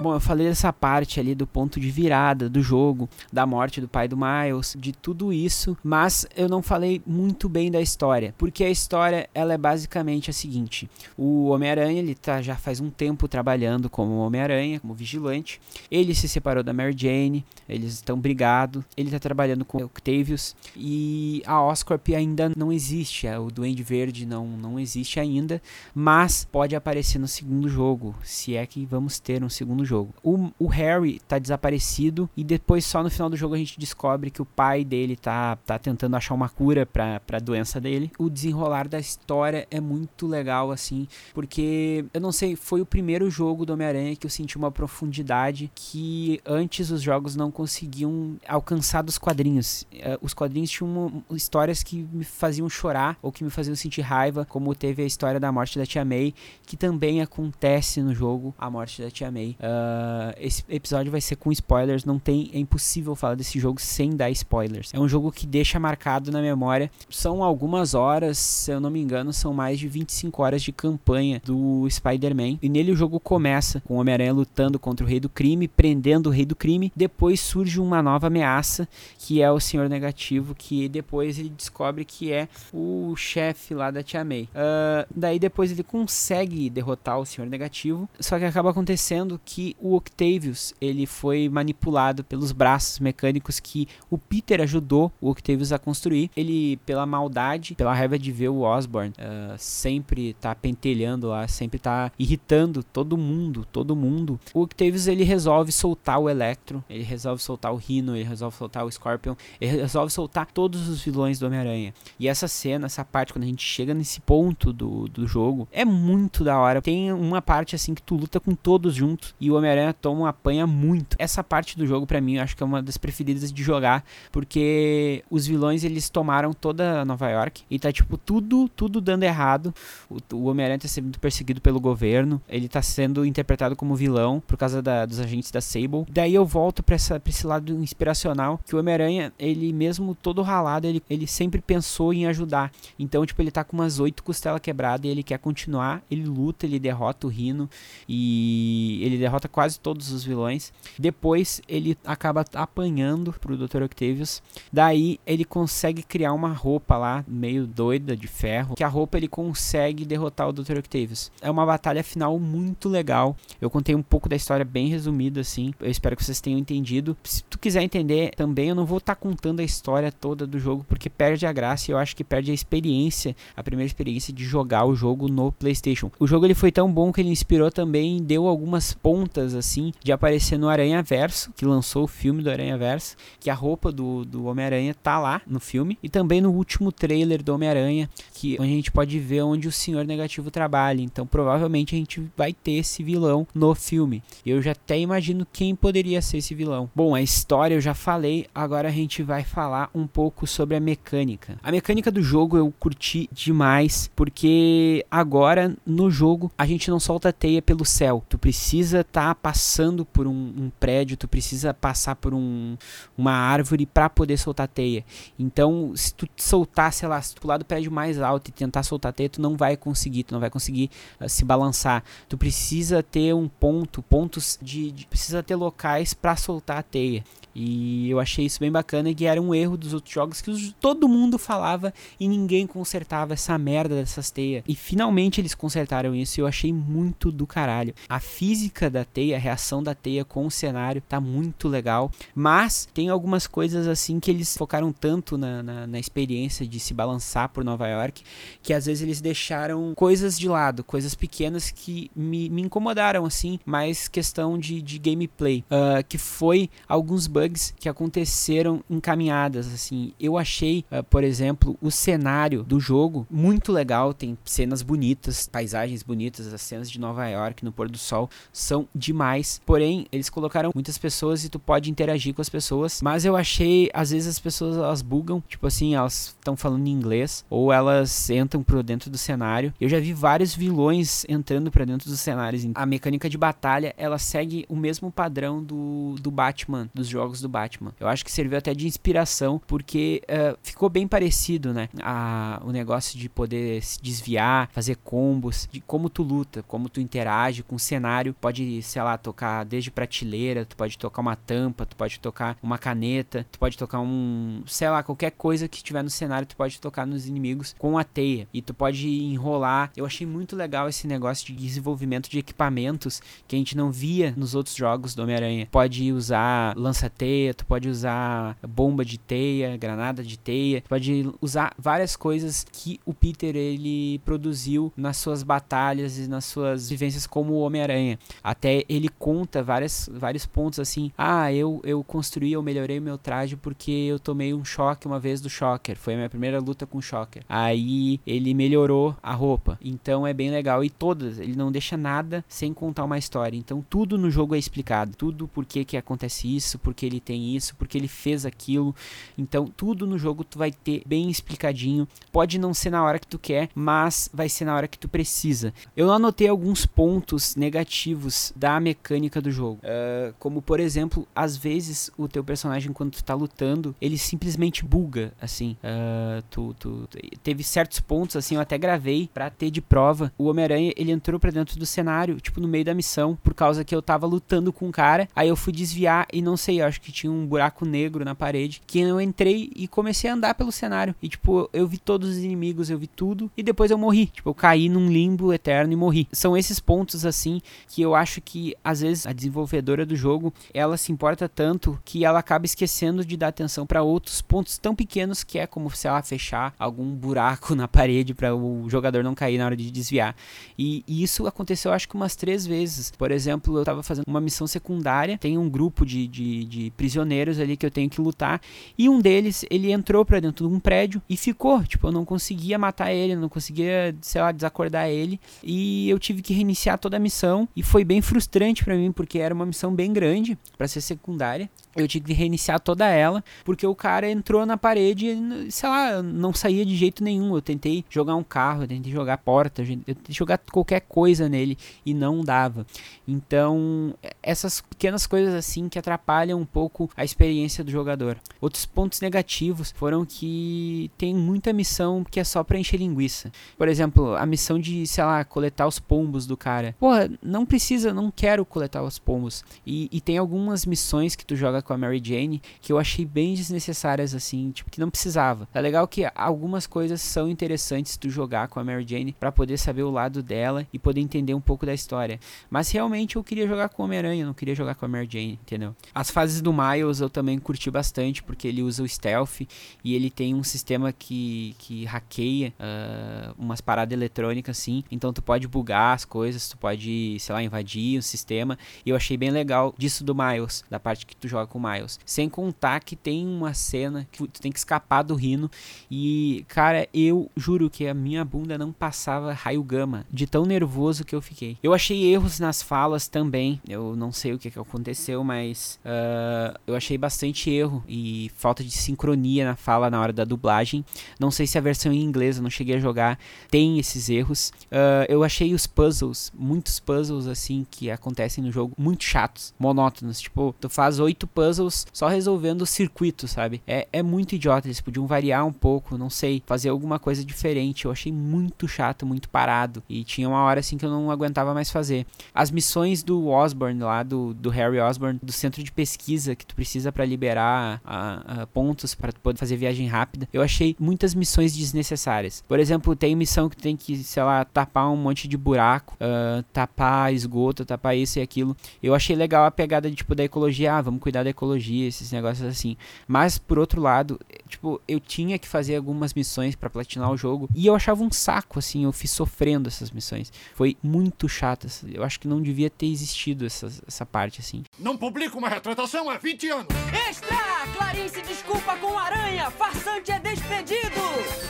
Bom, 0.00 0.14
eu 0.14 0.20
falei 0.20 0.46
dessa 0.46 0.72
parte 0.72 1.20
ali 1.20 1.34
do 1.34 1.46
ponto 1.46 1.78
de 1.78 1.90
virada 1.90 2.48
do 2.48 2.62
jogo, 2.62 3.06
da 3.30 3.44
morte 3.44 3.82
do 3.82 3.88
pai 3.88 4.08
do 4.08 4.16
Miles, 4.16 4.74
de 4.78 4.92
tudo 4.92 5.30
isso, 5.30 5.76
mas 5.84 6.26
eu 6.34 6.48
não 6.48 6.62
falei 6.62 7.02
muito 7.06 7.50
bem 7.50 7.70
da 7.70 7.82
história, 7.82 8.34
porque 8.38 8.64
a 8.64 8.70
história 8.70 9.28
ela 9.34 9.52
é 9.52 9.58
basicamente 9.58 10.30
a 10.30 10.32
seguinte: 10.32 10.88
o 11.18 11.48
Homem-Aranha 11.48 11.98
ele 11.98 12.14
tá 12.14 12.40
já 12.40 12.56
faz 12.56 12.80
um 12.80 12.88
tempo 12.88 13.28
trabalhando 13.28 13.90
como 13.90 14.16
Homem-Aranha, 14.20 14.80
como 14.80 14.94
vigilante. 14.94 15.60
Ele 15.90 16.14
se 16.14 16.26
separou 16.28 16.62
da 16.62 16.72
Mary 16.72 16.94
Jane, 16.96 17.44
eles 17.68 17.92
estão 17.92 18.18
brigados. 18.18 18.82
Ele 18.96 19.10
tá 19.10 19.18
trabalhando 19.18 19.66
com 19.66 19.84
Octavius 19.84 20.56
e 20.74 21.42
a 21.44 21.62
Oscorp 21.62 22.08
ainda 22.16 22.50
não 22.56 22.72
existe, 22.72 23.28
o 23.28 23.50
Duende 23.50 23.82
Verde 23.82 24.24
não 24.24 24.46
não 24.46 24.80
existe 24.80 25.20
ainda, 25.20 25.60
mas 25.94 26.48
pode 26.50 26.74
aparecer 26.74 27.18
no 27.18 27.28
segundo 27.28 27.68
jogo, 27.68 28.14
se 28.24 28.56
é 28.56 28.64
que 28.64 28.86
vamos 28.86 29.20
ter 29.20 29.44
um 29.44 29.48
segundo 29.50 29.84
jogo. 29.90 30.14
O, 30.22 30.50
o 30.58 30.66
Harry 30.66 31.20
tá 31.26 31.38
desaparecido 31.38 32.30
e 32.36 32.44
depois 32.44 32.84
só 32.84 33.02
no 33.02 33.10
final 33.10 33.28
do 33.28 33.36
jogo 33.36 33.54
a 33.54 33.58
gente 33.58 33.78
descobre 33.78 34.30
que 34.30 34.40
o 34.40 34.44
pai 34.46 34.84
dele 34.84 35.16
tá, 35.16 35.56
tá 35.66 35.78
tentando 35.78 36.16
achar 36.16 36.34
uma 36.34 36.48
cura 36.48 36.86
pra, 36.86 37.18
pra 37.20 37.38
doença 37.38 37.80
dele. 37.80 38.10
O 38.18 38.30
desenrolar 38.30 38.86
da 38.86 38.98
história 38.98 39.66
é 39.70 39.80
muito 39.80 40.26
legal, 40.26 40.70
assim, 40.70 41.08
porque 41.34 42.04
eu 42.14 42.20
não 42.20 42.30
sei, 42.30 42.54
foi 42.54 42.80
o 42.80 42.86
primeiro 42.86 43.28
jogo 43.30 43.66
do 43.66 43.72
Homem-Aranha 43.72 44.14
que 44.14 44.26
eu 44.26 44.30
senti 44.30 44.56
uma 44.56 44.70
profundidade 44.70 45.70
que 45.74 46.40
antes 46.46 46.90
os 46.90 47.02
jogos 47.02 47.34
não 47.34 47.50
conseguiam 47.50 48.36
alcançar 48.46 49.02
dos 49.02 49.18
quadrinhos. 49.18 49.82
Uh, 49.92 50.18
os 50.22 50.32
quadrinhos 50.32 50.70
tinham 50.70 51.22
histórias 51.32 51.82
que 51.82 52.06
me 52.12 52.24
faziam 52.24 52.68
chorar 52.68 53.18
ou 53.20 53.32
que 53.32 53.42
me 53.42 53.50
faziam 53.50 53.74
sentir 53.74 54.02
raiva, 54.02 54.44
como 54.44 54.74
teve 54.74 55.02
a 55.02 55.06
história 55.06 55.40
da 55.40 55.50
morte 55.50 55.78
da 55.78 55.86
Tia 55.86 56.04
May, 56.04 56.32
que 56.64 56.76
também 56.76 57.20
acontece 57.20 58.00
no 58.02 58.14
jogo, 58.14 58.54
a 58.58 58.70
morte 58.70 59.02
da 59.02 59.10
Tia 59.10 59.30
May. 59.30 59.56
Uh, 59.58 59.79
Uh, 59.80 60.34
esse 60.38 60.64
episódio 60.68 61.10
vai 61.10 61.20
ser 61.20 61.36
com 61.36 61.50
spoilers, 61.50 62.04
não 62.04 62.18
tem, 62.18 62.50
é 62.52 62.58
impossível 62.58 63.14
falar 63.14 63.34
desse 63.34 63.58
jogo 63.58 63.80
sem 63.80 64.16
dar 64.16 64.30
spoilers. 64.30 64.92
É 64.92 65.00
um 65.00 65.08
jogo 65.08 65.32
que 65.32 65.46
deixa 65.46 65.78
marcado 65.78 66.30
na 66.30 66.40
memória. 66.40 66.90
São 67.08 67.42
algumas 67.42 67.94
horas, 67.94 68.38
se 68.38 68.70
eu 68.70 68.80
não 68.80 68.90
me 68.90 69.00
engano, 69.00 69.32
são 69.32 69.52
mais 69.52 69.78
de 69.78 69.88
25 69.88 70.42
horas 70.42 70.62
de 70.62 70.72
campanha 70.72 71.40
do 71.44 71.88
Spider-Man. 71.88 72.58
E 72.62 72.68
nele 72.68 72.92
o 72.92 72.96
jogo 72.96 73.18
começa 73.18 73.80
com 73.80 73.94
o 73.94 73.98
Homem-Aranha 73.98 74.32
lutando 74.32 74.78
contra 74.78 75.04
o 75.04 75.08
Rei 75.08 75.20
do 75.20 75.28
Crime, 75.28 75.68
prendendo 75.68 76.28
o 76.28 76.32
Rei 76.32 76.44
do 76.44 76.56
Crime. 76.56 76.92
Depois 76.94 77.40
surge 77.40 77.80
uma 77.80 78.02
nova 78.02 78.26
ameaça, 78.26 78.88
que 79.18 79.42
é 79.42 79.50
o 79.50 79.60
Senhor 79.60 79.88
Negativo, 79.88 80.54
que 80.54 80.88
depois 80.88 81.38
ele 81.38 81.50
descobre 81.50 82.04
que 82.04 82.32
é 82.32 82.48
o 82.72 83.14
chefe 83.16 83.74
lá 83.74 83.90
da 83.90 84.02
Tia 84.02 84.24
May. 84.24 84.42
Uh, 84.54 85.06
daí 85.14 85.38
depois 85.38 85.70
ele 85.70 85.82
consegue 85.82 86.68
derrotar 86.70 87.18
o 87.18 87.26
Senhor 87.26 87.48
Negativo, 87.48 88.08
só 88.18 88.38
que 88.38 88.44
acaba 88.44 88.70
acontecendo 88.70 89.40
que 89.44 89.69
o 89.78 89.94
Octavius 89.94 90.74
ele 90.80 91.06
foi 91.06 91.48
manipulado 91.48 92.24
pelos 92.24 92.52
braços 92.52 92.98
mecânicos 92.98 93.60
que 93.60 93.88
o 94.10 94.18
Peter 94.18 94.60
ajudou 94.60 95.12
o 95.20 95.30
Octavius 95.30 95.72
a 95.72 95.78
construir. 95.78 96.30
Ele, 96.36 96.76
pela 96.78 97.06
maldade, 97.06 97.74
pela 97.74 97.94
raiva 97.94 98.18
de 98.18 98.32
ver 98.32 98.48
o 98.48 98.60
Osborn 98.60 99.10
uh, 99.10 99.54
sempre 99.58 100.34
tá 100.34 100.54
pentelhando 100.54 101.28
lá, 101.28 101.46
sempre 101.48 101.78
tá 101.78 102.12
irritando 102.18 102.82
todo 102.82 103.16
mundo, 103.16 103.66
todo 103.70 103.96
mundo. 103.96 104.38
O 104.54 104.62
Octavius 104.62 105.06
ele 105.06 105.24
resolve 105.24 105.72
soltar 105.72 106.18
o 106.18 106.28
Electro, 106.28 106.84
ele 106.88 107.02
resolve 107.02 107.42
soltar 107.42 107.72
o 107.72 107.76
Rhino, 107.76 108.16
ele 108.16 108.24
resolve 108.24 108.56
soltar 108.56 108.84
o 108.84 108.90
Scorpion, 108.90 109.34
ele 109.60 109.78
resolve 109.78 110.12
soltar 110.12 110.46
todos 110.46 110.88
os 110.88 111.02
vilões 111.02 111.38
do 111.38 111.46
Homem-Aranha. 111.46 111.94
E 112.18 112.28
essa 112.28 112.48
cena, 112.48 112.86
essa 112.86 113.04
parte, 113.04 113.32
quando 113.32 113.44
a 113.44 113.48
gente 113.48 113.64
chega 113.64 113.94
nesse 113.94 114.20
ponto 114.20 114.72
do, 114.72 115.08
do 115.08 115.26
jogo, 115.26 115.68
é 115.72 115.84
muito 115.84 116.44
da 116.44 116.58
hora. 116.58 116.82
Tem 116.82 117.12
uma 117.12 117.42
parte 117.42 117.74
assim 117.74 117.94
que 117.94 118.02
tu 118.02 118.14
luta 118.14 118.40
com 118.40 118.54
todos 118.54 118.94
juntos 118.94 119.34
e 119.40 119.50
o 119.50 119.56
Homem-Aranha 119.60 119.92
toma, 119.92 120.28
apanha 120.28 120.66
muito. 120.66 121.16
Essa 121.18 121.42
parte 121.44 121.78
do 121.78 121.86
jogo, 121.86 122.06
para 122.06 122.20
mim, 122.20 122.38
acho 122.38 122.56
que 122.56 122.62
é 122.62 122.66
uma 122.66 122.82
das 122.82 122.96
preferidas 122.96 123.52
de 123.52 123.62
jogar, 123.62 124.04
porque 124.32 125.24
os 125.30 125.46
vilões 125.46 125.84
eles 125.84 126.10
tomaram 126.10 126.52
toda 126.52 127.04
Nova 127.04 127.28
York 127.30 127.62
e 127.70 127.78
tá 127.78 127.92
tipo 127.92 128.16
tudo, 128.16 128.68
tudo 128.68 129.00
dando 129.00 129.22
errado. 129.22 129.74
O, 130.08 130.18
o 130.34 130.44
Homem-Aranha 130.46 130.78
tá 130.78 130.88
sendo 130.88 131.18
perseguido 131.18 131.60
pelo 131.60 131.80
governo, 131.80 132.40
ele 132.48 132.68
tá 132.68 132.82
sendo 132.82 133.24
interpretado 133.24 133.76
como 133.76 133.94
vilão 133.94 134.42
por 134.46 134.56
causa 134.56 134.82
da, 134.82 135.06
dos 135.06 135.20
agentes 135.20 135.50
da 135.50 135.60
Sable. 135.60 136.04
Daí 136.10 136.34
eu 136.34 136.44
volto 136.44 136.82
pra, 136.82 136.94
essa, 136.94 137.20
pra 137.20 137.30
esse 137.30 137.46
lado 137.46 137.72
inspiracional, 137.82 138.58
que 138.66 138.74
o 138.74 138.78
Homem-Aranha, 138.78 139.32
ele 139.38 139.72
mesmo 139.72 140.14
todo 140.14 140.42
ralado, 140.42 140.86
ele, 140.86 141.02
ele 141.08 141.26
sempre 141.26 141.60
pensou 141.60 142.12
em 142.12 142.26
ajudar. 142.26 142.72
Então, 142.98 143.24
tipo, 143.24 143.40
ele 143.40 143.50
tá 143.50 143.64
com 143.64 143.76
umas 143.76 144.00
oito 144.00 144.22
costelas 144.22 144.60
quebradas 144.60 145.06
e 145.06 145.08
ele 145.08 145.22
quer 145.22 145.38
continuar, 145.38 146.02
ele 146.10 146.24
luta, 146.24 146.66
ele 146.66 146.78
derrota 146.78 147.26
o 147.26 147.30
Rino 147.30 147.68
e 148.08 149.00
ele 149.02 149.18
derrota 149.18 149.48
quase 149.50 149.78
todos 149.78 150.12
os 150.12 150.24
vilões. 150.24 150.72
Depois 150.98 151.60
ele 151.68 151.96
acaba 152.04 152.44
apanhando 152.54 153.32
pro 153.32 153.56
Dr. 153.56 153.82
Octavius. 153.82 154.42
Daí 154.72 155.18
ele 155.26 155.44
consegue 155.44 156.02
criar 156.02 156.32
uma 156.32 156.52
roupa 156.52 156.96
lá, 156.96 157.24
meio 157.26 157.66
doida 157.66 158.16
de 158.16 158.26
ferro, 158.26 158.74
que 158.74 158.84
a 158.84 158.88
roupa 158.88 159.16
ele 159.16 159.28
consegue 159.28 160.04
derrotar 160.04 160.48
o 160.48 160.52
Dr. 160.52 160.78
Octavius. 160.78 161.30
É 161.40 161.50
uma 161.50 161.66
batalha 161.66 162.02
final 162.02 162.38
muito 162.38 162.88
legal. 162.88 163.36
Eu 163.60 163.70
contei 163.70 163.94
um 163.94 164.02
pouco 164.02 164.28
da 164.28 164.36
história 164.36 164.64
bem 164.64 164.88
resumida 164.88 165.40
assim. 165.40 165.72
Eu 165.80 165.90
espero 165.90 166.16
que 166.16 166.24
vocês 166.24 166.40
tenham 166.40 166.58
entendido. 166.58 167.16
Se 167.24 167.42
tu 167.44 167.58
quiser 167.58 167.82
entender 167.82 168.30
também, 168.36 168.68
eu 168.68 168.74
não 168.74 168.86
vou 168.86 168.98
estar 168.98 169.14
tá 169.14 169.20
contando 169.20 169.60
a 169.60 169.64
história 169.64 170.12
toda 170.12 170.46
do 170.46 170.58
jogo 170.58 170.84
porque 170.88 171.10
perde 171.10 171.46
a 171.46 171.52
graça 171.52 171.90
e 171.90 171.94
eu 171.94 171.98
acho 171.98 172.16
que 172.16 172.24
perde 172.24 172.50
a 172.50 172.54
experiência, 172.54 173.34
a 173.56 173.62
primeira 173.62 173.86
experiência 173.86 174.32
de 174.32 174.44
jogar 174.44 174.84
o 174.84 174.94
jogo 174.94 175.28
no 175.28 175.52
PlayStation. 175.52 176.10
O 176.18 176.26
jogo 176.26 176.46
ele 176.46 176.54
foi 176.54 176.70
tão 176.70 176.90
bom 176.90 177.12
que 177.12 177.20
ele 177.20 177.30
inspirou 177.30 177.70
também, 177.70 178.22
deu 178.22 178.46
algumas 178.46 178.92
pontas 178.92 179.39
assim, 179.54 179.92
de 180.02 180.12
aparecer 180.12 180.58
no 180.58 180.68
Aranha 180.68 181.02
Verso, 181.02 181.52
que 181.56 181.64
lançou 181.64 182.04
o 182.04 182.08
filme 182.08 182.42
do 182.42 182.50
Aranha 182.50 182.76
Verso, 182.76 183.16
que 183.38 183.50
a 183.50 183.54
roupa 183.54 183.90
do, 183.92 184.24
do 184.24 184.44
Homem-Aranha 184.44 184.94
tá 184.94 185.18
lá 185.18 185.42
no 185.46 185.60
filme, 185.60 185.98
e 186.02 186.08
também 186.08 186.40
no 186.40 186.50
último 186.50 186.92
trailer 186.92 187.42
do 187.42 187.54
Homem-Aranha, 187.54 188.08
que 188.34 188.56
a 188.60 188.64
gente 188.64 188.90
pode 188.90 189.18
ver 189.18 189.42
onde 189.42 189.68
o 189.68 189.72
Senhor 189.72 190.04
Negativo 190.04 190.50
trabalha. 190.50 191.00
Então, 191.02 191.26
provavelmente 191.26 191.94
a 191.94 191.98
gente 191.98 192.22
vai 192.36 192.52
ter 192.52 192.72
esse 192.72 193.02
vilão 193.02 193.46
no 193.54 193.74
filme. 193.74 194.22
Eu 194.44 194.62
já 194.62 194.72
até 194.72 194.98
imagino 194.98 195.46
quem 195.52 195.74
poderia 195.74 196.22
ser 196.22 196.38
esse 196.38 196.54
vilão. 196.54 196.90
Bom, 196.94 197.14
a 197.14 197.22
história 197.22 197.74
eu 197.74 197.80
já 197.80 197.94
falei, 197.94 198.46
agora 198.54 198.88
a 198.88 198.92
gente 198.92 199.22
vai 199.22 199.44
falar 199.44 199.90
um 199.94 200.06
pouco 200.06 200.46
sobre 200.46 200.76
a 200.76 200.80
mecânica. 200.80 201.58
A 201.62 201.70
mecânica 201.70 202.10
do 202.10 202.22
jogo 202.22 202.56
eu 202.56 202.72
curti 202.78 203.28
demais, 203.32 204.10
porque 204.16 205.04
agora 205.10 205.76
no 205.86 206.10
jogo 206.10 206.50
a 206.56 206.66
gente 206.66 206.90
não 206.90 206.98
solta 207.00 207.32
teia 207.32 207.62
pelo 207.62 207.84
céu. 207.84 208.24
Tu 208.28 208.38
precisa 208.38 209.00
estar 209.00 209.28
tá 209.28 209.29
passando 209.34 210.04
por 210.04 210.26
um, 210.26 210.32
um 210.32 210.70
prédio, 210.78 211.16
tu 211.16 211.28
precisa 211.28 211.72
passar 211.74 212.16
por 212.16 212.34
um, 212.34 212.76
uma 213.16 213.32
árvore 213.32 213.86
para 213.86 214.08
poder 214.08 214.36
soltar 214.36 214.68
teia. 214.68 215.04
Então, 215.38 215.92
se 215.94 216.14
tu 216.14 216.26
soltar, 216.36 216.92
sei 216.92 217.08
lá, 217.08 217.20
se 217.20 217.34
tu 217.34 217.40
pular 217.40 217.58
do 217.58 217.64
prédio 217.64 217.90
mais 217.90 218.20
alto 218.20 218.48
e 218.48 218.52
tentar 218.52 218.82
soltar 218.82 219.12
teia, 219.12 219.28
tu 219.28 219.40
não 219.40 219.56
vai 219.56 219.76
conseguir, 219.76 220.24
tu 220.24 220.32
não 220.32 220.40
vai 220.40 220.50
conseguir 220.50 220.90
uh, 221.20 221.28
se 221.28 221.44
balançar. 221.44 222.02
Tu 222.28 222.36
precisa 222.36 223.02
ter 223.02 223.34
um 223.34 223.48
ponto, 223.48 224.02
pontos 224.02 224.58
de, 224.60 224.90
de 224.92 225.06
precisa 225.06 225.42
ter 225.42 225.56
locais 225.56 226.14
para 226.14 226.36
soltar 226.36 226.78
a 226.78 226.82
teia. 226.82 227.24
E 227.54 228.08
eu 228.10 228.20
achei 228.20 228.46
isso 228.46 228.60
bem 228.60 228.70
bacana 228.70 229.12
que 229.12 229.24
era 229.24 229.40
um 229.40 229.54
erro 229.54 229.76
dos 229.76 229.92
outros 229.92 230.12
jogos 230.12 230.40
que 230.40 230.74
todo 230.80 231.08
mundo 231.08 231.38
falava 231.38 231.92
e 232.18 232.28
ninguém 232.28 232.66
consertava 232.66 233.34
essa 233.34 233.56
merda 233.58 233.94
dessas 233.94 234.30
teias. 234.30 234.62
E 234.66 234.74
finalmente 234.74 235.40
eles 235.40 235.54
consertaram 235.54 236.14
isso 236.14 236.38
e 236.38 236.42
eu 236.42 236.46
achei 236.46 236.72
muito 236.72 237.32
do 237.32 237.46
caralho. 237.46 237.94
A 238.08 238.20
física 238.20 238.88
da 238.88 239.04
teia, 239.04 239.36
a 239.36 239.40
reação 239.40 239.82
da 239.82 239.94
teia 239.94 240.24
com 240.24 240.46
o 240.46 240.50
cenário 240.50 241.02
tá 241.02 241.20
muito 241.20 241.68
legal. 241.68 242.10
Mas 242.34 242.88
tem 242.92 243.08
algumas 243.08 243.46
coisas 243.46 243.86
assim 243.86 244.20
que 244.20 244.30
eles 244.30 244.56
focaram 244.56 244.92
tanto 244.92 245.36
na, 245.36 245.62
na, 245.62 245.86
na 245.86 245.98
experiência 245.98 246.66
de 246.66 246.78
se 246.78 246.94
balançar 246.94 247.48
por 247.48 247.64
Nova 247.64 247.88
York 247.88 248.22
que 248.62 248.72
às 248.72 248.86
vezes 248.86 249.02
eles 249.02 249.20
deixaram 249.20 249.92
coisas 249.94 250.38
de 250.38 250.48
lado, 250.48 250.84
coisas 250.84 251.14
pequenas 251.14 251.70
que 251.70 252.10
me, 252.14 252.48
me 252.48 252.62
incomodaram 252.62 253.24
assim, 253.24 253.58
mais 253.64 254.08
questão 254.08 254.58
de, 254.58 254.80
de 254.82 254.98
gameplay. 254.98 255.64
Uh, 255.70 256.04
que 256.08 256.18
foi 256.18 256.70
alguns 256.88 257.26
bugs 257.26 257.39
bugs 257.40 257.74
que 257.78 257.88
aconteceram 257.88 258.82
encaminhadas, 258.88 259.72
assim. 259.72 260.12
Eu 260.20 260.36
achei, 260.36 260.84
uh, 260.90 261.02
por 261.04 261.24
exemplo, 261.24 261.76
o 261.80 261.90
cenário 261.90 262.62
do 262.62 262.78
jogo 262.78 263.26
muito 263.30 263.72
legal, 263.72 264.12
tem 264.12 264.36
cenas 264.44 264.82
bonitas, 264.82 265.48
paisagens 265.48 266.02
bonitas, 266.02 266.52
as 266.52 266.60
cenas 266.60 266.90
de 266.90 267.00
Nova 267.00 267.26
York 267.28 267.64
no 267.64 267.72
pôr 267.72 267.88
do 267.88 267.98
sol 267.98 268.28
são 268.52 268.86
demais. 268.94 269.60
Porém, 269.64 270.06
eles 270.12 270.28
colocaram 270.28 270.70
muitas 270.74 270.98
pessoas 270.98 271.44
e 271.44 271.48
tu 271.48 271.58
pode 271.58 271.90
interagir 271.90 272.34
com 272.34 272.42
as 272.42 272.48
pessoas, 272.48 273.00
mas 273.02 273.24
eu 273.24 273.36
achei, 273.36 273.88
às 273.94 274.10
vezes 274.10 274.28
as 274.28 274.38
pessoas 274.38 274.76
elas 274.76 275.02
bugam, 275.02 275.42
tipo 275.48 275.66
assim, 275.66 275.94
elas 275.94 276.36
estão 276.38 276.56
falando 276.56 276.86
em 276.86 276.90
inglês 276.90 277.44
ou 277.48 277.72
elas 277.72 278.28
entram 278.30 278.62
pro 278.62 278.82
dentro 278.82 279.10
do 279.10 279.18
cenário. 279.18 279.72
Eu 279.80 279.88
já 279.88 279.98
vi 279.98 280.12
vários 280.12 280.54
vilões 280.54 281.24
entrando 281.28 281.70
para 281.70 281.84
dentro 281.84 282.10
dos 282.10 282.20
cenários. 282.20 282.66
A 282.74 282.84
mecânica 282.84 283.28
de 283.28 283.38
batalha, 283.38 283.94
ela 283.96 284.18
segue 284.18 284.66
o 284.68 284.76
mesmo 284.76 285.10
padrão 285.10 285.62
do, 285.62 286.16
do 286.20 286.30
Batman, 286.30 286.90
dos 286.94 287.06
jogos 287.06 287.29
jogos 287.30 287.40
do 287.40 287.48
Batman. 287.48 287.94
Eu 287.98 288.08
acho 288.08 288.24
que 288.24 288.32
serviu 288.32 288.58
até 288.58 288.74
de 288.74 288.86
inspiração, 288.86 289.60
porque 289.66 290.22
uh, 290.24 290.58
ficou 290.62 290.88
bem 290.88 291.06
parecido, 291.06 291.72
né? 291.72 291.88
A, 292.02 292.60
o 292.64 292.72
negócio 292.72 293.18
de 293.18 293.28
poder 293.28 293.82
se 293.82 294.02
desviar, 294.02 294.68
fazer 294.72 294.96
combos, 294.96 295.68
de 295.70 295.80
como 295.80 296.10
tu 296.10 296.22
luta, 296.22 296.62
como 296.64 296.88
tu 296.88 297.00
interage 297.00 297.62
com 297.62 297.76
o 297.76 297.78
cenário. 297.78 298.34
Pode, 298.40 298.82
sei 298.82 299.02
lá, 299.02 299.16
tocar 299.16 299.64
desde 299.64 299.90
prateleira, 299.90 300.64
tu 300.64 300.76
pode 300.76 300.98
tocar 300.98 301.22
uma 301.22 301.36
tampa, 301.36 301.86
tu 301.86 301.96
pode 301.96 302.18
tocar 302.18 302.56
uma 302.62 302.78
caneta, 302.78 303.46
tu 303.50 303.58
pode 303.58 303.78
tocar 303.78 304.00
um, 304.00 304.62
sei 304.66 304.90
lá, 304.90 305.02
qualquer 305.02 305.30
coisa 305.30 305.68
que 305.68 305.82
tiver 305.82 306.02
no 306.02 306.10
cenário, 306.10 306.46
tu 306.46 306.56
pode 306.56 306.80
tocar 306.80 307.06
nos 307.06 307.26
inimigos 307.26 307.74
com 307.78 307.96
a 307.96 308.04
teia. 308.04 308.48
E 308.52 308.60
tu 308.60 308.74
pode 308.74 309.08
enrolar. 309.08 309.92
Eu 309.96 310.04
achei 310.04 310.26
muito 310.26 310.56
legal 310.56 310.88
esse 310.88 311.06
negócio 311.06 311.46
de 311.46 311.54
desenvolvimento 311.54 312.28
de 312.28 312.38
equipamentos 312.38 313.22
que 313.46 313.54
a 313.54 313.58
gente 313.58 313.76
não 313.76 313.92
via 313.92 314.34
nos 314.36 314.54
outros 314.54 314.74
jogos 314.74 315.14
do 315.14 315.22
Homem-Aranha. 315.22 315.68
Pode 315.70 316.12
usar 316.12 316.74
lança 316.76 317.08
teia, 317.20 317.52
tu 317.52 317.66
pode 317.66 317.86
usar 317.86 318.56
bomba 318.66 319.04
de 319.04 319.18
teia, 319.18 319.76
granada 319.76 320.24
de 320.24 320.38
teia, 320.38 320.80
tu 320.80 320.88
pode 320.88 321.30
usar 321.38 321.74
várias 321.78 322.16
coisas 322.16 322.64
que 322.72 322.98
o 323.04 323.12
Peter 323.12 323.54
ele 323.54 324.18
produziu 324.20 324.90
nas 324.96 325.18
suas 325.18 325.42
batalhas 325.42 326.16
e 326.18 326.26
nas 326.26 326.46
suas 326.46 326.88
vivências 326.88 327.26
como 327.26 327.58
Homem-Aranha. 327.58 328.18
Até 328.42 328.84
ele 328.88 329.10
conta 329.10 329.62
várias, 329.62 330.08
vários 330.10 330.46
pontos 330.46 330.80
assim: 330.80 331.12
ah, 331.18 331.52
eu, 331.52 331.82
eu 331.84 332.02
construí, 332.02 332.52
eu 332.52 332.62
melhorei 332.62 332.98
meu 333.00 333.18
traje 333.18 333.54
porque 333.54 333.90
eu 333.90 334.18
tomei 334.18 334.54
um 334.54 334.64
choque 334.64 335.06
uma 335.06 335.20
vez 335.20 335.42
do 335.42 335.50
Shocker, 335.50 335.98
foi 335.98 336.14
a 336.14 336.16
minha 336.16 336.30
primeira 336.30 336.58
luta 336.58 336.86
com 336.86 336.96
o 336.96 337.02
Shocker. 337.02 337.44
Aí 337.50 338.18
ele 338.26 338.54
melhorou 338.54 339.14
a 339.22 339.34
roupa, 339.34 339.78
então 339.82 340.26
é 340.26 340.32
bem 340.32 340.50
legal. 340.50 340.82
E 340.82 340.88
todas, 340.88 341.38
ele 341.38 341.54
não 341.54 341.70
deixa 341.70 341.98
nada 341.98 342.42
sem 342.48 342.72
contar 342.72 343.04
uma 343.04 343.18
história. 343.18 343.58
Então 343.58 343.84
tudo 343.90 344.16
no 344.16 344.30
jogo 344.30 344.54
é 344.54 344.58
explicado, 344.58 345.14
tudo 345.14 345.46
por 345.46 345.66
que, 345.66 345.84
que 345.84 345.98
acontece 345.98 346.56
isso, 346.56 346.78
porque 346.78 347.09
ele 347.10 347.20
tem 347.20 347.54
isso, 347.54 347.74
porque 347.76 347.98
ele 347.98 348.08
fez 348.08 348.46
aquilo. 348.46 348.94
Então, 349.36 349.66
tudo 349.66 350.06
no 350.06 350.18
jogo 350.18 350.44
tu 350.44 350.58
vai 350.58 350.70
ter 350.70 351.02
bem 351.06 351.30
explicadinho. 351.30 352.06
Pode 352.32 352.58
não 352.58 352.72
ser 352.72 352.90
na 352.90 353.02
hora 353.02 353.18
que 353.18 353.26
tu 353.26 353.38
quer, 353.38 353.68
mas 353.74 354.30
vai 354.32 354.48
ser 354.48 354.64
na 354.64 354.74
hora 354.74 354.88
que 354.88 354.98
tu 354.98 355.08
precisa. 355.08 355.72
Eu 355.96 356.10
anotei 356.12 356.48
alguns 356.48 356.86
pontos 356.86 357.56
negativos 357.56 358.52
da 358.54 358.78
mecânica 358.80 359.40
do 359.40 359.50
jogo. 359.50 359.80
Uh, 359.82 360.34
como, 360.38 360.62
por 360.62 360.80
exemplo, 360.80 361.26
às 361.34 361.56
vezes 361.56 362.10
o 362.16 362.28
teu 362.28 362.44
personagem, 362.44 362.92
quando 362.92 363.12
tu 363.12 363.24
tá 363.24 363.34
lutando, 363.34 363.94
ele 364.00 364.18
simplesmente 364.18 364.84
buga, 364.84 365.32
assim. 365.40 365.76
Uh, 365.82 366.42
tu, 366.50 366.74
tu, 366.78 367.08
teve 367.42 367.62
certos 367.62 368.00
pontos, 368.00 368.36
assim, 368.36 368.54
eu 368.54 368.60
até 368.60 368.78
gravei 368.78 369.28
pra 369.32 369.50
ter 369.50 369.70
de 369.70 369.80
prova. 369.80 370.32
O 370.38 370.44
Homem-Aranha, 370.44 370.92
ele 370.96 371.12
entrou 371.12 371.38
pra 371.38 371.50
dentro 371.50 371.78
do 371.78 371.86
cenário, 371.86 372.40
tipo, 372.40 372.60
no 372.60 372.68
meio 372.68 372.84
da 372.84 372.94
missão, 372.94 373.36
por 373.42 373.54
causa 373.54 373.84
que 373.84 373.94
eu 373.94 374.02
tava 374.02 374.26
lutando 374.26 374.72
com 374.72 374.86
um 374.86 374.92
cara. 374.92 375.28
Aí 375.34 375.48
eu 375.48 375.56
fui 375.56 375.72
desviar 375.72 376.26
e 376.32 376.42
não 376.42 376.56
sei, 376.56 376.80
eu 376.80 376.86
acho 376.86 376.99
que 377.00 377.12
tinha 377.12 377.32
um 377.32 377.46
buraco 377.46 377.84
negro 377.84 378.24
na 378.24 378.34
parede, 378.34 378.82
que 378.86 379.00
eu 379.00 379.20
entrei 379.20 379.70
e 379.74 379.88
comecei 379.88 380.30
a 380.30 380.34
andar 380.34 380.54
pelo 380.54 380.72
cenário. 380.72 381.14
E 381.22 381.28
tipo, 381.28 381.68
eu 381.72 381.86
vi 381.86 381.98
todos 381.98 382.30
os 382.30 382.38
inimigos, 382.38 382.90
eu 382.90 382.98
vi 382.98 383.06
tudo 383.06 383.50
e 383.56 383.62
depois 383.62 383.90
eu 383.90 383.98
morri. 383.98 384.26
Tipo, 384.26 384.50
eu 384.50 384.54
caí 384.54 384.88
num 384.88 385.08
limbo 385.10 385.52
eterno 385.52 385.92
e 385.92 385.96
morri. 385.96 386.28
São 386.32 386.56
esses 386.56 386.80
pontos 386.80 387.24
assim 387.24 387.60
que 387.88 388.02
eu 388.02 388.14
acho 388.14 388.40
que 388.40 388.74
às 388.84 389.00
vezes 389.00 389.26
a 389.26 389.32
desenvolvedora 389.32 390.04
do 390.06 390.16
jogo, 390.16 390.52
ela 390.72 390.96
se 390.96 391.12
importa 391.12 391.48
tanto 391.48 391.98
que 392.04 392.24
ela 392.24 392.38
acaba 392.38 392.66
esquecendo 392.66 393.24
de 393.24 393.36
dar 393.36 393.48
atenção 393.48 393.86
para 393.86 394.02
outros 394.02 394.40
pontos 394.40 394.78
tão 394.78 394.94
pequenos 394.94 395.44
que 395.44 395.58
é 395.58 395.66
como 395.66 395.90
se 395.90 396.06
ela 396.06 396.22
fechar 396.22 396.74
algum 396.78 397.14
buraco 397.14 397.74
na 397.76 397.88
parede 397.88 398.34
para 398.34 398.54
o 398.54 398.88
jogador 398.88 399.22
não 399.22 399.34
cair 399.34 399.58
na 399.58 399.66
hora 399.66 399.76
de 399.76 399.90
desviar. 399.90 400.34
E, 400.78 401.04
e, 401.06 401.22
isso 401.22 401.46
aconteceu 401.46 401.92
acho 401.92 402.08
que 402.08 402.14
umas 402.14 402.36
três 402.36 402.66
vezes. 402.66 403.10
Por 403.10 403.30
exemplo, 403.30 403.78
eu 403.78 403.84
tava 403.84 404.02
fazendo 404.02 404.24
uma 404.26 404.40
missão 404.40 404.66
secundária, 404.66 405.38
tem 405.38 405.58
um 405.58 405.68
grupo 405.68 406.04
de, 406.04 406.26
de, 406.26 406.64
de 406.64 406.89
prisioneiros 406.96 407.58
ali 407.58 407.76
que 407.76 407.86
eu 407.86 407.90
tenho 407.90 408.08
que 408.08 408.20
lutar. 408.20 408.60
E 408.96 409.08
um 409.08 409.20
deles, 409.20 409.64
ele 409.70 409.92
entrou 409.92 410.24
para 410.24 410.40
dentro 410.40 410.68
de 410.68 410.74
um 410.74 410.80
prédio 410.80 411.22
e 411.28 411.36
ficou. 411.36 411.82
Tipo, 411.84 412.08
eu 412.08 412.12
não 412.12 412.24
conseguia 412.24 412.78
matar 412.78 413.12
ele, 413.12 413.36
não 413.36 413.48
conseguia, 413.48 414.14
sei 414.20 414.40
lá, 414.40 414.52
desacordar 414.52 415.08
ele. 415.08 415.40
E 415.62 416.08
eu 416.08 416.18
tive 416.18 416.42
que 416.42 416.52
reiniciar 416.52 416.98
toda 416.98 417.16
a 417.16 417.20
missão. 417.20 417.68
E 417.74 417.82
foi 417.82 418.04
bem 418.04 418.20
frustrante 418.20 418.84
para 418.84 418.94
mim, 418.94 419.12
porque 419.12 419.38
era 419.38 419.54
uma 419.54 419.66
missão 419.66 419.94
bem 419.94 420.12
grande 420.12 420.58
para 420.76 420.88
ser 420.88 421.00
secundária. 421.00 421.70
Eu 421.96 422.06
tive 422.06 422.26
que 422.26 422.32
reiniciar 422.32 422.78
toda 422.78 423.08
ela, 423.08 423.42
porque 423.64 423.84
o 423.84 423.96
cara 423.96 424.30
entrou 424.30 424.64
na 424.64 424.76
parede 424.76 425.26
e, 425.26 425.72
sei 425.72 425.88
lá, 425.88 426.22
não 426.22 426.52
saía 426.54 426.86
de 426.86 426.94
jeito 426.94 427.24
nenhum. 427.24 427.54
Eu 427.54 427.60
tentei 427.60 428.04
jogar 428.08 428.36
um 428.36 428.44
carro, 428.44 428.84
eu 428.84 428.88
tentei 428.88 429.10
jogar 429.10 429.38
porta, 429.38 429.82
eu 429.82 429.86
tentei 429.86 430.14
jogar 430.28 430.58
qualquer 430.58 431.00
coisa 431.00 431.48
nele 431.48 431.76
e 432.06 432.14
não 432.14 432.44
dava. 432.44 432.86
Então, 433.26 434.14
essas 434.40 434.80
pequenas 434.80 435.26
coisas 435.26 435.52
assim 435.52 435.88
que 435.88 435.98
atrapalham 435.98 436.60
um 436.60 436.64
pouco 436.64 436.79
pouco 436.80 437.10
a 437.14 437.22
experiência 437.22 437.84
do 437.84 437.90
jogador. 437.90 438.38
Outros 438.58 438.86
pontos 438.86 439.20
negativos 439.20 439.92
foram 439.94 440.24
que 440.24 441.10
tem 441.18 441.34
muita 441.34 441.74
missão 441.74 442.24
que 442.24 442.40
é 442.40 442.44
só 442.44 442.64
pra 442.64 442.78
encher 442.78 442.96
linguiça. 442.96 443.52
Por 443.76 443.86
exemplo, 443.86 444.34
a 444.34 444.46
missão 444.46 444.78
de, 444.78 445.06
sei 445.06 445.22
lá, 445.22 445.44
coletar 445.44 445.86
os 445.86 445.98
pombos 445.98 446.46
do 446.46 446.56
cara. 446.56 446.96
Porra, 446.98 447.30
não 447.42 447.66
precisa, 447.66 448.14
não 448.14 448.30
quero 448.30 448.64
coletar 448.64 449.02
os 449.02 449.18
pombos. 449.18 449.62
E, 449.86 450.08
e 450.10 450.22
tem 450.22 450.38
algumas 450.38 450.86
missões 450.86 451.36
que 451.36 451.44
tu 451.44 451.54
joga 451.54 451.82
com 451.82 451.92
a 451.92 451.98
Mary 451.98 452.22
Jane 452.24 452.62
que 452.80 452.92
eu 452.92 452.98
achei 452.98 453.26
bem 453.26 453.52
desnecessárias, 453.52 454.34
assim, 454.34 454.70
tipo, 454.70 454.90
que 454.90 455.00
não 455.00 455.10
precisava. 455.10 455.68
É 455.74 455.80
legal 455.82 456.08
que 456.08 456.26
algumas 456.34 456.86
coisas 456.86 457.20
são 457.20 457.46
interessantes 457.46 458.16
tu 458.16 458.30
jogar 458.30 458.68
com 458.68 458.80
a 458.80 458.84
Mary 458.84 459.04
Jane 459.06 459.36
para 459.38 459.52
poder 459.52 459.76
saber 459.76 460.02
o 460.02 460.10
lado 460.10 460.42
dela 460.42 460.86
e 460.90 460.98
poder 460.98 461.20
entender 461.20 461.52
um 461.52 461.60
pouco 461.60 461.84
da 461.84 461.92
história. 461.92 462.40
Mas 462.70 462.90
realmente 462.90 463.36
eu 463.36 463.44
queria 463.44 463.68
jogar 463.68 463.90
com 463.90 464.02
o 464.02 464.06
Homem-Aranha, 464.06 464.46
não 464.46 464.54
queria 464.54 464.74
jogar 464.74 464.94
com 464.94 465.04
a 465.04 465.08
Mary 465.08 465.28
Jane, 465.30 465.58
entendeu? 465.62 465.94
As 466.14 466.30
fases 466.30 466.59
do 466.60 466.72
Miles 466.72 467.20
eu 467.20 467.30
também 467.30 467.58
curti 467.58 467.90
bastante, 467.90 468.42
porque 468.42 468.68
ele 468.68 468.82
usa 468.82 469.02
o 469.02 469.08
stealth 469.08 469.60
e 470.04 470.14
ele 470.14 470.30
tem 470.30 470.54
um 470.54 470.62
sistema 470.62 471.12
que, 471.12 471.74
que 471.78 472.04
hackeia 472.04 472.72
uh, 472.78 473.54
umas 473.58 473.80
paradas 473.80 474.12
eletrônicas 474.12 474.78
assim. 474.78 475.04
Então 475.10 475.32
tu 475.32 475.42
pode 475.42 475.66
bugar 475.68 476.14
as 476.14 476.24
coisas, 476.24 476.68
tu 476.68 476.76
pode, 476.76 477.36
sei 477.38 477.54
lá, 477.54 477.62
invadir 477.62 478.18
o 478.18 478.22
sistema. 478.22 478.78
E 479.04 479.10
eu 479.10 479.16
achei 479.16 479.36
bem 479.36 479.50
legal 479.50 479.94
disso 479.96 480.24
do 480.24 480.34
Miles, 480.34 480.84
da 480.90 480.98
parte 480.98 481.26
que 481.26 481.36
tu 481.36 481.48
joga 481.48 481.66
com 481.66 481.78
o 481.78 481.82
Miles. 481.82 482.18
Sem 482.24 482.48
contar 482.48 483.00
que 483.00 483.16
tem 483.16 483.46
uma 483.46 483.74
cena 483.74 484.26
que 484.30 484.46
tu 484.46 484.60
tem 484.60 484.72
que 484.72 484.78
escapar 484.78 485.22
do 485.22 485.34
Rino. 485.34 485.70
E, 486.10 486.64
cara, 486.68 487.08
eu 487.12 487.50
juro 487.56 487.90
que 487.90 488.06
a 488.06 488.14
minha 488.14 488.44
bunda 488.44 488.78
não 488.78 488.92
passava 488.92 489.52
raio 489.52 489.82
gama, 489.82 490.24
de 490.30 490.46
tão 490.46 490.64
nervoso 490.64 491.24
que 491.24 491.34
eu 491.34 491.40
fiquei. 491.40 491.76
Eu 491.82 491.92
achei 491.92 492.32
erros 492.32 492.58
nas 492.58 492.82
falas 492.82 493.28
também. 493.28 493.80
Eu 493.88 494.16
não 494.16 494.32
sei 494.32 494.52
o 494.52 494.58
que, 494.58 494.70
que 494.70 494.78
aconteceu, 494.78 495.42
mas. 495.44 495.98
Uh, 496.04 496.49
eu 496.86 496.96
achei 496.96 497.16
bastante 497.16 497.70
erro 497.70 498.02
e 498.08 498.50
falta 498.56 498.82
de 498.82 498.90
sincronia 498.90 499.64
na 499.64 499.76
fala 499.76 500.10
na 500.10 500.20
hora 500.20 500.32
da 500.32 500.44
dublagem. 500.44 501.04
Não 501.38 501.50
sei 501.50 501.66
se 501.66 501.78
a 501.78 501.80
versão 501.80 502.12
em 502.12 502.22
inglês, 502.22 502.56
eu 502.56 502.62
não 502.62 502.70
cheguei 502.70 502.96
a 502.96 503.00
jogar, 503.00 503.38
tem 503.70 503.98
esses 503.98 504.28
erros. 504.28 504.72
Uh, 504.86 505.26
eu 505.28 505.44
achei 505.44 505.74
os 505.74 505.86
puzzles, 505.86 506.52
muitos 506.56 506.98
puzzles 506.98 507.46
assim, 507.46 507.86
que 507.88 508.00
que 508.00 508.10
acontecem 508.10 508.64
no 508.64 508.72
jogo 508.72 508.94
muito 508.96 509.24
chatos, 509.24 509.74
monótonos. 509.78 510.40
Tipo, 510.40 510.74
tu 510.80 510.88
faz 510.88 511.20
oito 511.20 511.46
puzzles 511.46 512.06
só 512.10 512.28
resolvendo 512.28 512.80
o 512.80 512.86
circuito, 512.86 513.46
sabe? 513.46 513.82
É, 513.86 514.08
é 514.10 514.22
muito 514.22 514.54
idiota. 514.54 514.86
Eles 514.86 515.02
podiam 515.02 515.26
variar 515.26 515.66
um 515.66 515.72
pouco, 515.72 516.16
não 516.16 516.30
sei, 516.30 516.62
fazer 516.64 516.88
alguma 516.88 517.18
coisa 517.18 517.44
diferente. 517.44 518.06
Eu 518.06 518.10
achei 518.10 518.32
muito 518.32 518.88
chato, 518.88 519.26
muito 519.26 519.50
parado. 519.50 520.02
E 520.08 520.24
tinha 520.24 520.48
uma 520.48 520.62
hora 520.62 520.80
assim 520.80 520.96
que 520.96 521.04
eu 521.04 521.10
não 521.10 521.30
aguentava 521.30 521.74
mais 521.74 521.90
fazer. 521.90 522.24
As 522.54 522.70
missões 522.70 523.22
do 523.22 523.48
Osborne 523.48 524.00
lá, 524.00 524.22
do, 524.22 524.54
do 524.54 524.70
Harry 524.70 524.98
Osborne, 524.98 525.38
do 525.42 525.52
centro 525.52 525.84
de 525.84 525.92
pesquisa 525.92 526.39
que 526.56 526.66
tu 526.66 526.74
precisa 526.74 527.12
para 527.12 527.24
liberar 527.24 528.00
a, 528.04 528.62
a 528.62 528.66
pontos 528.66 529.14
para 529.14 529.32
poder 529.32 529.58
fazer 529.58 529.76
viagem 529.76 530.06
rápida, 530.06 530.48
eu 530.52 530.62
achei 530.62 530.96
muitas 530.98 531.34
missões 531.34 531.76
desnecessárias. 531.76 532.62
Por 532.66 532.78
exemplo, 532.78 533.14
tem 533.14 533.34
missão 533.34 533.68
que 533.68 533.76
tem 533.76 533.96
que, 533.96 534.16
sei 534.16 534.42
lá, 534.42 534.64
tapar 534.64 535.10
um 535.10 535.16
monte 535.16 535.46
de 535.46 535.56
buraco, 535.56 536.14
uh, 536.14 536.62
tapar 536.72 537.32
esgoto, 537.32 537.84
tapar 537.84 538.16
isso 538.16 538.38
e 538.38 538.42
aquilo. 538.42 538.76
Eu 539.02 539.14
achei 539.14 539.36
legal 539.36 539.64
a 539.64 539.70
pegada 539.70 540.08
de, 540.08 540.16
tipo, 540.16 540.34
da 540.34 540.44
ecologia, 540.44 540.94
ah, 540.94 541.02
vamos 541.02 541.20
cuidar 541.20 541.42
da 541.42 541.50
ecologia, 541.50 542.08
esses 542.08 542.32
negócios 542.32 542.66
assim. 542.66 542.96
Mas, 543.26 543.58
por 543.58 543.78
outro 543.78 544.00
lado, 544.00 544.38
tipo, 544.68 545.00
eu 545.06 545.20
tinha 545.20 545.58
que 545.58 545.68
fazer 545.68 545.96
algumas 545.96 546.34
missões 546.34 546.74
para 546.74 546.90
platinar 546.90 547.30
o 547.30 547.36
jogo 547.36 547.68
e 547.74 547.86
eu 547.86 547.94
achava 547.94 548.22
um 548.22 548.30
saco, 548.30 548.78
assim, 548.78 549.04
eu 549.04 549.12
fiz 549.12 549.30
sofrendo 549.30 549.88
essas 549.88 550.10
missões. 550.10 550.52
Foi 550.74 550.96
muito 551.02 551.48
chato, 551.48 551.86
eu 552.12 552.22
acho 552.22 552.38
que 552.40 552.48
não 552.48 552.60
devia 552.60 552.90
ter 552.90 553.06
existido 553.06 553.66
essa, 553.66 553.86
essa 554.06 554.24
parte, 554.24 554.60
assim. 554.60 554.82
Não 554.98 555.16
publico 555.16 555.58
uma 555.58 555.68
retratação 555.68 556.29
há 556.30 556.38
20 556.38 556.68
anos! 556.70 556.86
Extra! 557.28 557.56
Clarice 557.96 558.40
desculpa 558.42 558.96
com 558.96 559.18
aranha! 559.18 559.70
Farsante 559.70 560.30
é 560.30 560.38
despedido! 560.38 561.20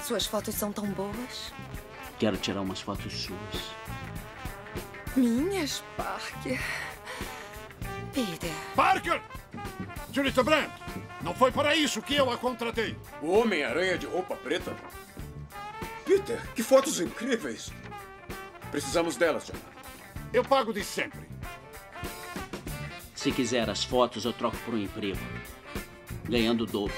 Suas 0.04 0.26
fotos 0.26 0.54
são 0.54 0.72
tão 0.72 0.86
boas. 0.86 1.52
Quero 2.18 2.36
tirar 2.36 2.60
umas 2.60 2.80
fotos 2.80 3.12
suas. 3.12 3.70
Minhas, 5.16 5.82
Parker? 5.96 6.60
Peter. 8.12 8.50
Parker! 8.76 9.22
Julita 10.12 10.42
Brandt, 10.42 10.70
não 11.22 11.34
foi 11.34 11.50
para 11.50 11.74
isso 11.74 12.02
que 12.02 12.14
eu 12.14 12.30
a 12.30 12.36
contratei. 12.36 12.96
O 13.22 13.30
Homem-Aranha 13.32 13.96
de 13.96 14.06
roupa 14.06 14.36
preta? 14.36 14.76
Peter, 16.04 16.40
que 16.54 16.62
fotos 16.62 17.00
incríveis! 17.00 17.72
Precisamos 18.70 19.16
delas, 19.16 19.46
John. 19.46 19.58
Eu 20.32 20.44
pago 20.44 20.72
de 20.72 20.84
sempre. 20.84 21.28
Se 23.20 23.30
quiser 23.30 23.68
as 23.68 23.84
fotos, 23.84 24.24
eu 24.24 24.32
troco 24.32 24.56
por 24.64 24.72
um 24.72 24.78
emprego. 24.78 25.18
Ganhando 26.26 26.64
dobro. 26.64 26.94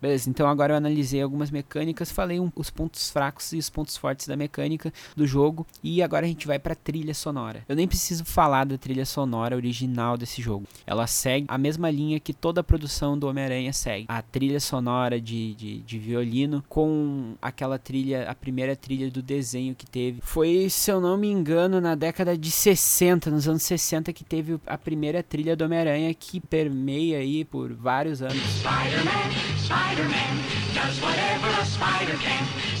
Beleza, 0.00 0.30
então 0.30 0.48
agora 0.48 0.72
eu 0.72 0.76
analisei 0.76 1.20
algumas 1.20 1.50
mecânicas, 1.50 2.10
falei 2.10 2.38
um, 2.38 2.50
os 2.54 2.70
pontos 2.70 3.10
fracos 3.10 3.52
e 3.52 3.58
os 3.58 3.68
pontos 3.68 3.96
fortes 3.96 4.28
da 4.28 4.36
mecânica 4.36 4.92
do 5.16 5.26
jogo 5.26 5.66
e 5.82 6.02
agora 6.02 6.24
a 6.24 6.28
gente 6.28 6.46
vai 6.46 6.58
para 6.58 6.74
trilha 6.74 7.14
sonora. 7.14 7.64
Eu 7.68 7.74
nem 7.74 7.88
preciso 7.88 8.24
falar 8.24 8.64
da 8.64 8.78
trilha 8.78 9.04
sonora 9.04 9.56
original 9.56 10.16
desse 10.16 10.40
jogo. 10.40 10.66
Ela 10.86 11.06
segue 11.06 11.46
a 11.48 11.58
mesma 11.58 11.90
linha 11.90 12.20
que 12.20 12.32
toda 12.32 12.60
a 12.60 12.64
produção 12.64 13.18
do 13.18 13.26
Homem-Aranha 13.26 13.72
segue. 13.72 14.06
A 14.08 14.22
trilha 14.22 14.60
sonora 14.60 15.20
de, 15.20 15.54
de, 15.54 15.78
de, 15.80 15.98
violino 15.98 16.64
com 16.68 17.34
aquela 17.42 17.78
trilha, 17.78 18.30
a 18.30 18.34
primeira 18.34 18.76
trilha 18.76 19.10
do 19.10 19.20
desenho 19.20 19.74
que 19.74 19.86
teve. 19.86 20.20
Foi, 20.22 20.68
se 20.70 20.90
eu 20.90 21.00
não 21.00 21.16
me 21.16 21.28
engano, 21.28 21.80
na 21.80 21.94
década 21.94 22.38
de 22.38 22.50
60, 22.50 23.30
nos 23.30 23.48
anos 23.48 23.62
60 23.62 24.12
que 24.12 24.24
teve 24.24 24.60
a 24.66 24.78
primeira 24.78 25.22
trilha 25.22 25.56
do 25.56 25.64
Homem-Aranha 25.64 26.14
que 26.14 26.40
permeia 26.40 27.18
aí 27.18 27.44
por 27.44 27.72
vários 27.72 28.22
anos. 28.22 28.36
Spider-Man, 28.36 29.30
Spider 29.64 29.87
Spider-Man 29.88 30.44
does 30.74 31.00
whatever 31.00 31.48
a 31.48 31.64
spider 31.64 32.12
can. 32.18 32.77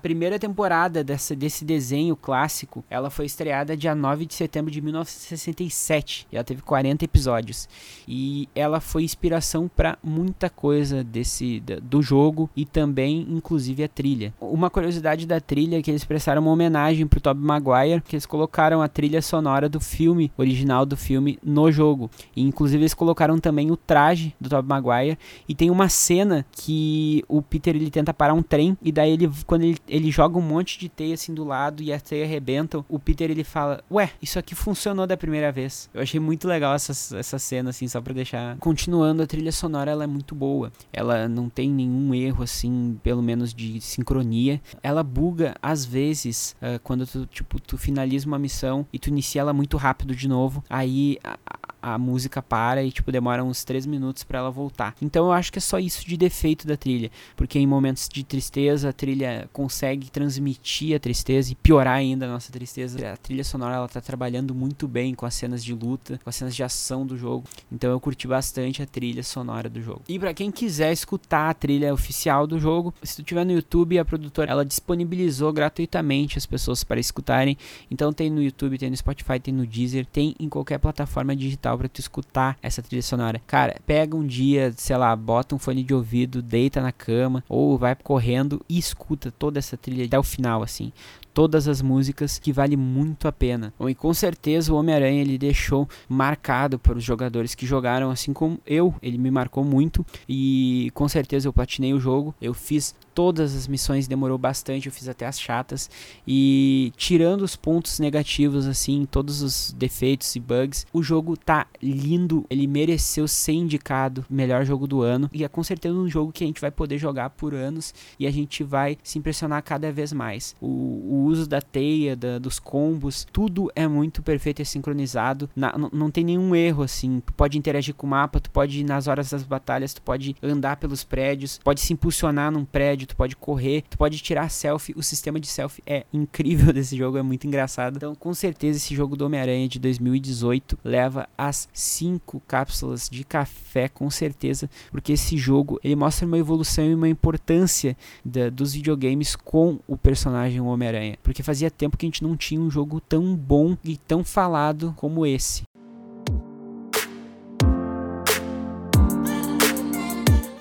Primeira 0.00 0.38
temporada 0.38 1.04
dessa, 1.04 1.36
desse 1.36 1.64
desenho 1.64 2.16
clássico, 2.16 2.84
ela 2.90 3.10
foi 3.10 3.26
estreada 3.26 3.76
dia 3.76 3.94
9 3.94 4.26
de 4.26 4.34
setembro 4.34 4.70
de 4.70 4.80
1967. 4.80 6.26
E 6.32 6.36
ela 6.36 6.44
teve 6.44 6.62
40 6.62 7.04
episódios. 7.04 7.68
E 8.08 8.48
ela 8.54 8.80
foi 8.80 9.04
inspiração 9.04 9.68
para 9.68 9.98
muita 10.02 10.48
coisa 10.48 11.04
desse 11.04 11.60
do 11.82 12.02
jogo 12.02 12.48
e 12.56 12.64
também, 12.64 13.26
inclusive, 13.28 13.84
a 13.84 13.88
trilha. 13.88 14.34
Uma 14.40 14.70
curiosidade 14.70 15.26
da 15.26 15.40
trilha 15.40 15.78
é 15.78 15.82
que 15.82 15.90
eles 15.90 16.04
prestaram 16.04 16.42
uma 16.42 16.50
homenagem 16.50 17.06
pro 17.06 17.20
Tobey 17.20 17.44
Maguire, 17.44 18.02
que 18.02 18.16
eles 18.16 18.26
colocaram 18.26 18.82
a 18.82 18.88
trilha 18.88 19.20
sonora 19.20 19.68
do 19.68 19.80
filme, 19.80 20.32
original 20.36 20.86
do 20.86 20.96
filme, 20.96 21.38
no 21.42 21.70
jogo. 21.70 22.10
E, 22.34 22.42
inclusive, 22.42 22.82
eles 22.82 22.94
colocaram 22.94 23.38
também 23.38 23.70
o 23.70 23.76
traje 23.76 24.34
do 24.40 24.48
Tobey 24.48 24.68
Maguire 24.68 25.18
e 25.48 25.54
tem 25.54 25.70
uma 25.70 25.88
cena 25.88 26.44
que 26.50 27.24
o 27.28 27.42
Peter 27.42 27.76
ele 27.76 27.90
tenta 28.00 28.14
parar 28.14 28.34
um 28.34 28.42
trem 28.42 28.76
e 28.82 28.90
daí 28.90 29.12
ele 29.12 29.30
quando 29.46 29.62
ele, 29.62 29.78
ele 29.86 30.10
joga 30.10 30.38
um 30.38 30.42
monte 30.42 30.78
de 30.78 30.88
teia 30.88 31.14
assim 31.14 31.34
do 31.34 31.44
lado 31.44 31.82
e 31.82 31.92
a 31.92 32.00
teia 32.00 32.24
arrebenta, 32.24 32.84
o 32.88 32.98
Peter 32.98 33.30
ele 33.30 33.44
fala: 33.44 33.82
"Ué, 33.90 34.10
isso 34.22 34.38
aqui 34.38 34.54
funcionou 34.54 35.06
da 35.06 35.16
primeira 35.16 35.52
vez". 35.52 35.88
Eu 35.92 36.02
achei 36.02 36.18
muito 36.18 36.48
legal 36.48 36.74
essa, 36.74 36.92
essa 37.16 37.38
cena 37.38 37.70
assim, 37.70 37.86
só 37.86 38.00
para 38.00 38.14
deixar 38.14 38.56
continuando 38.58 39.22
a 39.22 39.26
trilha 39.26 39.52
sonora, 39.52 39.90
ela 39.90 40.04
é 40.04 40.06
muito 40.06 40.34
boa. 40.34 40.72
Ela 40.92 41.28
não 41.28 41.48
tem 41.48 41.70
nenhum 41.70 42.14
erro 42.14 42.42
assim, 42.42 42.98
pelo 43.02 43.22
menos 43.22 43.52
de 43.52 43.80
sincronia. 43.80 44.60
Ela 44.82 45.02
buga 45.02 45.54
às 45.62 45.84
vezes 45.84 46.56
uh, 46.62 46.80
quando 46.82 47.06
tu 47.06 47.26
tipo 47.26 47.60
tu 47.60 47.76
finaliza 47.76 48.26
uma 48.26 48.38
missão 48.38 48.86
e 48.92 48.98
tu 48.98 49.08
inicia 49.08 49.42
ela 49.42 49.52
muito 49.52 49.76
rápido 49.76 50.14
de 50.14 50.26
novo. 50.28 50.64
Aí 50.68 51.18
a, 51.22 51.38
a 51.82 51.98
música 51.98 52.42
para 52.42 52.82
e 52.82 52.92
tipo 52.92 53.10
demora 53.12 53.42
uns 53.44 53.64
3 53.64 53.86
minutos 53.86 54.22
para 54.22 54.38
ela 54.38 54.50
voltar. 54.50 54.94
Então 55.00 55.26
eu 55.26 55.32
acho 55.32 55.52
que 55.52 55.58
é 55.58 55.62
só 55.62 55.78
isso 55.78 56.06
de 56.06 56.16
defeito 56.16 56.66
da 56.66 56.76
trilha, 56.76 57.10
porque 57.36 57.58
em 57.58 57.66
momentos 57.66 58.08
de 58.08 58.24
tristeza 58.24 58.88
a 58.90 58.92
trilha 58.92 59.48
consegue 59.52 60.10
transmitir 60.10 60.96
a 60.96 60.98
tristeza 60.98 61.52
e 61.52 61.54
piorar 61.54 61.94
ainda 61.94 62.26
a 62.26 62.28
nossa 62.28 62.52
tristeza. 62.52 63.12
A 63.12 63.16
trilha 63.16 63.44
sonora 63.44 63.76
ela 63.76 63.88
tá 63.88 64.00
trabalhando 64.00 64.54
muito 64.54 64.86
bem 64.86 65.14
com 65.14 65.26
as 65.26 65.34
cenas 65.34 65.64
de 65.64 65.74
luta, 65.74 66.20
com 66.22 66.30
as 66.30 66.36
cenas 66.36 66.54
de 66.54 66.62
ação 66.62 67.06
do 67.06 67.16
jogo. 67.16 67.44
Então 67.70 67.90
eu 67.90 68.00
curti 68.00 68.26
bastante 68.26 68.82
a 68.82 68.86
trilha 68.86 69.22
sonora 69.22 69.68
do 69.68 69.80
jogo. 69.80 70.02
E 70.08 70.18
para 70.18 70.34
quem 70.34 70.50
quiser 70.50 70.92
escutar 70.92 71.50
a 71.50 71.54
trilha 71.54 71.92
oficial 71.92 72.46
do 72.46 72.58
jogo, 72.58 72.92
se 73.02 73.16
tu 73.16 73.22
tiver 73.22 73.44
no 73.44 73.52
YouTube, 73.52 73.98
a 73.98 74.04
produtora 74.04 74.50
ela 74.50 74.64
disponibilizou 74.64 75.52
gratuitamente 75.52 76.38
as 76.38 76.46
pessoas 76.46 76.84
para 76.84 77.00
escutarem. 77.00 77.56
Então 77.90 78.12
tem 78.12 78.30
no 78.30 78.42
YouTube, 78.42 78.78
tem 78.78 78.90
no 78.90 78.96
Spotify, 78.96 79.38
tem 79.40 79.54
no 79.54 79.66
Deezer, 79.66 80.06
tem 80.06 80.34
em 80.38 80.48
qualquer 80.48 80.78
plataforma 80.78 81.34
digital 81.34 81.69
para 81.76 81.88
tu 81.88 82.00
escutar 82.00 82.56
essa 82.62 82.82
trilha 82.82 83.02
sonora. 83.02 83.40
Cara, 83.46 83.76
pega 83.86 84.16
um 84.16 84.26
dia, 84.26 84.72
sei 84.76 84.96
lá, 84.96 85.14
bota 85.14 85.54
um 85.54 85.58
fone 85.58 85.82
de 85.82 85.94
ouvido, 85.94 86.42
deita 86.42 86.80
na 86.80 86.92
cama 86.92 87.44
ou 87.48 87.76
vai 87.76 87.94
correndo 87.94 88.64
e 88.68 88.78
escuta 88.78 89.30
toda 89.30 89.58
essa 89.58 89.76
trilha 89.76 90.04
até 90.04 90.18
o 90.18 90.22
final, 90.22 90.62
assim 90.62 90.92
todas 91.32 91.68
as 91.68 91.80
músicas 91.82 92.38
que 92.38 92.52
vale 92.52 92.76
muito 92.76 93.28
a 93.28 93.32
pena. 93.32 93.72
E 93.88 93.94
com 93.94 94.12
certeza 94.12 94.72
o 94.72 94.76
Homem-Aranha 94.76 95.20
ele 95.20 95.38
deixou 95.38 95.88
marcado 96.08 96.78
para 96.78 96.96
os 96.96 97.04
jogadores 97.04 97.54
que 97.54 97.66
jogaram 97.66 98.10
assim 98.10 98.32
como 98.32 98.60
eu, 98.66 98.94
ele 99.02 99.18
me 99.18 99.30
marcou 99.30 99.64
muito 99.64 100.04
e 100.28 100.90
com 100.94 101.08
certeza 101.08 101.48
eu 101.48 101.52
platinei 101.52 101.92
o 101.92 102.00
jogo, 102.00 102.34
eu 102.40 102.54
fiz 102.54 102.94
todas 103.20 103.54
as 103.54 103.68
missões 103.68 104.08
demorou 104.08 104.38
bastante, 104.38 104.86
eu 104.86 104.92
fiz 104.92 105.06
até 105.06 105.26
as 105.26 105.38
chatas. 105.38 105.90
E 106.26 106.90
tirando 106.96 107.42
os 107.42 107.54
pontos 107.54 107.98
negativos, 107.98 108.66
assim, 108.66 109.06
todos 109.10 109.42
os 109.42 109.74
defeitos 109.76 110.34
e 110.36 110.40
bugs, 110.40 110.86
o 110.90 111.02
jogo 111.02 111.36
tá 111.36 111.66
lindo. 111.82 112.46
Ele 112.48 112.66
mereceu 112.66 113.28
ser 113.28 113.52
indicado 113.52 114.24
melhor 114.30 114.64
jogo 114.64 114.86
do 114.86 115.02
ano. 115.02 115.28
E 115.34 115.44
é 115.44 115.48
com 115.48 115.62
certeza 115.62 115.94
um 115.94 116.08
jogo 116.08 116.32
que 116.32 116.44
a 116.44 116.46
gente 116.46 116.62
vai 116.62 116.70
poder 116.70 116.96
jogar 116.96 117.28
por 117.28 117.54
anos 117.54 117.92
e 118.18 118.26
a 118.26 118.30
gente 118.30 118.64
vai 118.64 118.96
se 119.02 119.18
impressionar 119.18 119.62
cada 119.62 119.92
vez 119.92 120.14
mais. 120.14 120.56
O, 120.58 120.66
o 120.66 121.19
uso 121.20 121.48
da 121.48 121.60
teia, 121.60 122.16
da, 122.16 122.38
dos 122.38 122.58
combos, 122.58 123.26
tudo 123.32 123.70
é 123.74 123.86
muito 123.86 124.22
perfeito 124.22 124.62
e 124.62 124.64
sincronizado. 124.64 125.48
Na, 125.54 125.74
não 125.92 126.10
tem 126.10 126.24
nenhum 126.24 126.54
erro, 126.54 126.82
assim. 126.82 127.20
Tu 127.24 127.32
pode 127.32 127.58
interagir 127.58 127.94
com 127.94 128.06
o 128.06 128.10
mapa, 128.10 128.40
tu 128.40 128.50
pode 128.50 128.80
ir 128.80 128.84
nas 128.84 129.06
horas 129.06 129.30
das 129.30 129.42
batalhas, 129.42 129.94
tu 129.94 130.02
pode 130.02 130.36
andar 130.42 130.76
pelos 130.76 131.04
prédios, 131.04 131.58
pode 131.62 131.80
se 131.80 131.92
impulsionar 131.92 132.50
num 132.50 132.64
prédio, 132.64 133.06
tu 133.06 133.16
pode 133.16 133.36
correr, 133.36 133.82
tu 133.88 133.98
pode 133.98 134.18
tirar 134.18 134.50
selfie. 134.50 134.94
O 134.96 135.02
sistema 135.02 135.38
de 135.40 135.46
selfie 135.46 135.82
é 135.86 136.04
incrível 136.12 136.72
desse 136.74 136.96
jogo, 136.96 137.18
é 137.18 137.22
muito 137.22 137.46
engraçado. 137.46 137.96
Então, 137.96 138.14
com 138.14 138.34
certeza, 138.34 138.78
esse 138.78 138.94
jogo 138.94 139.16
do 139.16 139.24
Homem-Aranha 139.26 139.68
de 139.68 139.78
2018 139.78 140.78
leva 140.84 141.28
as 141.36 141.68
5 141.72 142.40
cápsulas 142.46 143.08
de 143.08 143.24
café, 143.24 143.88
com 143.88 144.10
certeza, 144.10 144.68
porque 144.90 145.12
esse 145.12 145.36
jogo 145.36 145.78
ele 145.82 145.96
mostra 145.96 146.26
uma 146.26 146.38
evolução 146.38 146.84
e 146.84 146.94
uma 146.94 147.08
importância 147.08 147.96
da, 148.24 148.50
dos 148.50 148.74
videogames 148.74 149.36
com 149.36 149.78
o 149.86 149.96
personagem 149.96 150.60
Homem-Aranha, 150.60 151.09
porque 151.22 151.42
fazia 151.42 151.70
tempo 151.70 151.96
que 151.96 152.06
a 152.06 152.08
gente 152.08 152.22
não 152.22 152.36
tinha 152.36 152.60
um 152.60 152.70
jogo 152.70 153.00
tão 153.00 153.34
bom 153.34 153.76
e 153.84 153.96
tão 153.96 154.24
falado 154.24 154.94
como 154.96 155.26
esse. 155.26 155.62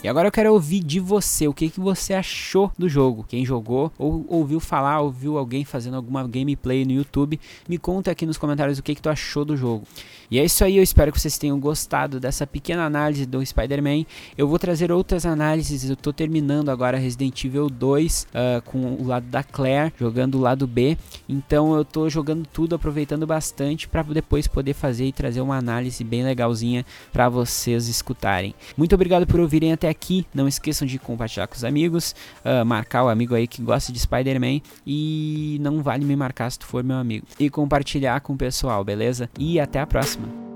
Agora 0.09 0.27
eu 0.27 0.31
quero 0.31 0.51
ouvir 0.53 0.81
de 0.81 0.99
você, 0.99 1.47
o 1.47 1.53
que, 1.53 1.69
que 1.69 1.79
você 1.79 2.13
achou 2.13 2.71
do 2.77 2.89
jogo. 2.89 3.25
Quem 3.27 3.45
jogou 3.45 3.91
ou 3.97 4.25
ouviu 4.27 4.59
falar, 4.59 5.01
ouviu 5.01 5.37
alguém 5.37 5.63
fazendo 5.63 5.95
alguma 5.95 6.27
gameplay 6.27 6.85
no 6.85 6.91
YouTube, 6.91 7.39
me 7.67 7.77
conta 7.77 8.11
aqui 8.11 8.25
nos 8.25 8.37
comentários 8.37 8.79
o 8.79 8.83
que, 8.83 8.95
que 8.95 9.01
tu 9.01 9.09
achou 9.09 9.45
do 9.45 9.55
jogo. 9.55 9.85
E 10.31 10.37
é 10.37 10.45
isso 10.45 10.63
aí, 10.63 10.77
eu 10.77 10.83
espero 10.83 11.11
que 11.11 11.19
vocês 11.19 11.39
tenham 11.39 11.59
gostado 11.59 12.19
dessa 12.19 12.45
pequena 12.45 12.85
análise 12.85 13.25
do 13.25 13.43
Spider-Man. 13.43 14.05
Eu 14.37 14.47
vou 14.47 14.59
trazer 14.59 14.91
outras 14.91 15.25
análises, 15.25 15.89
eu 15.89 15.95
tô 15.95 16.13
terminando 16.13 16.69
agora 16.69 16.99
Resident 16.99 17.43
Evil 17.43 17.67
2 17.67 18.27
uh, 18.29 18.61
com 18.61 18.77
o 18.93 19.07
lado 19.07 19.25
da 19.25 19.43
Claire, 19.43 19.91
jogando 19.97 20.35
o 20.35 20.41
lado 20.41 20.67
B. 20.67 20.97
Então 21.27 21.75
eu 21.75 21.83
tô 21.83 22.07
jogando 22.09 22.45
tudo, 22.45 22.75
aproveitando 22.75 23.25
bastante 23.25 23.87
para 23.87 24.03
depois 24.03 24.47
poder 24.47 24.73
fazer 24.73 25.05
e 25.05 25.11
trazer 25.11 25.41
uma 25.41 25.57
análise 25.57 26.03
bem 26.03 26.23
legalzinha 26.23 26.85
para 27.11 27.27
vocês 27.27 27.87
escutarem. 27.87 28.53
Muito 28.77 28.93
obrigado 28.93 29.25
por 29.25 29.39
ouvirem 29.39 29.73
até 29.73 29.89
aqui. 29.99 30.25
Não 30.33 30.47
esqueçam 30.47 30.87
de 30.87 30.97
compartilhar 30.97 31.47
com 31.47 31.55
os 31.55 31.63
amigos, 31.63 32.15
uh, 32.45 32.65
marcar 32.65 33.03
o 33.03 33.09
amigo 33.09 33.35
aí 33.35 33.47
que 33.47 33.61
gosta 33.61 33.91
de 33.91 33.99
Spider-Man 33.99 34.61
e 34.87 35.57
não 35.61 35.83
vale 35.83 36.05
me 36.05 36.15
marcar 36.15 36.49
se 36.49 36.57
tu 36.57 36.65
for 36.65 36.83
meu 36.83 36.97
amigo. 36.97 37.27
E 37.37 37.49
compartilhar 37.49 38.21
com 38.21 38.33
o 38.33 38.37
pessoal, 38.37 38.83
beleza? 38.83 39.29
E 39.37 39.59
até 39.59 39.79
a 39.79 39.85
próxima. 39.85 40.48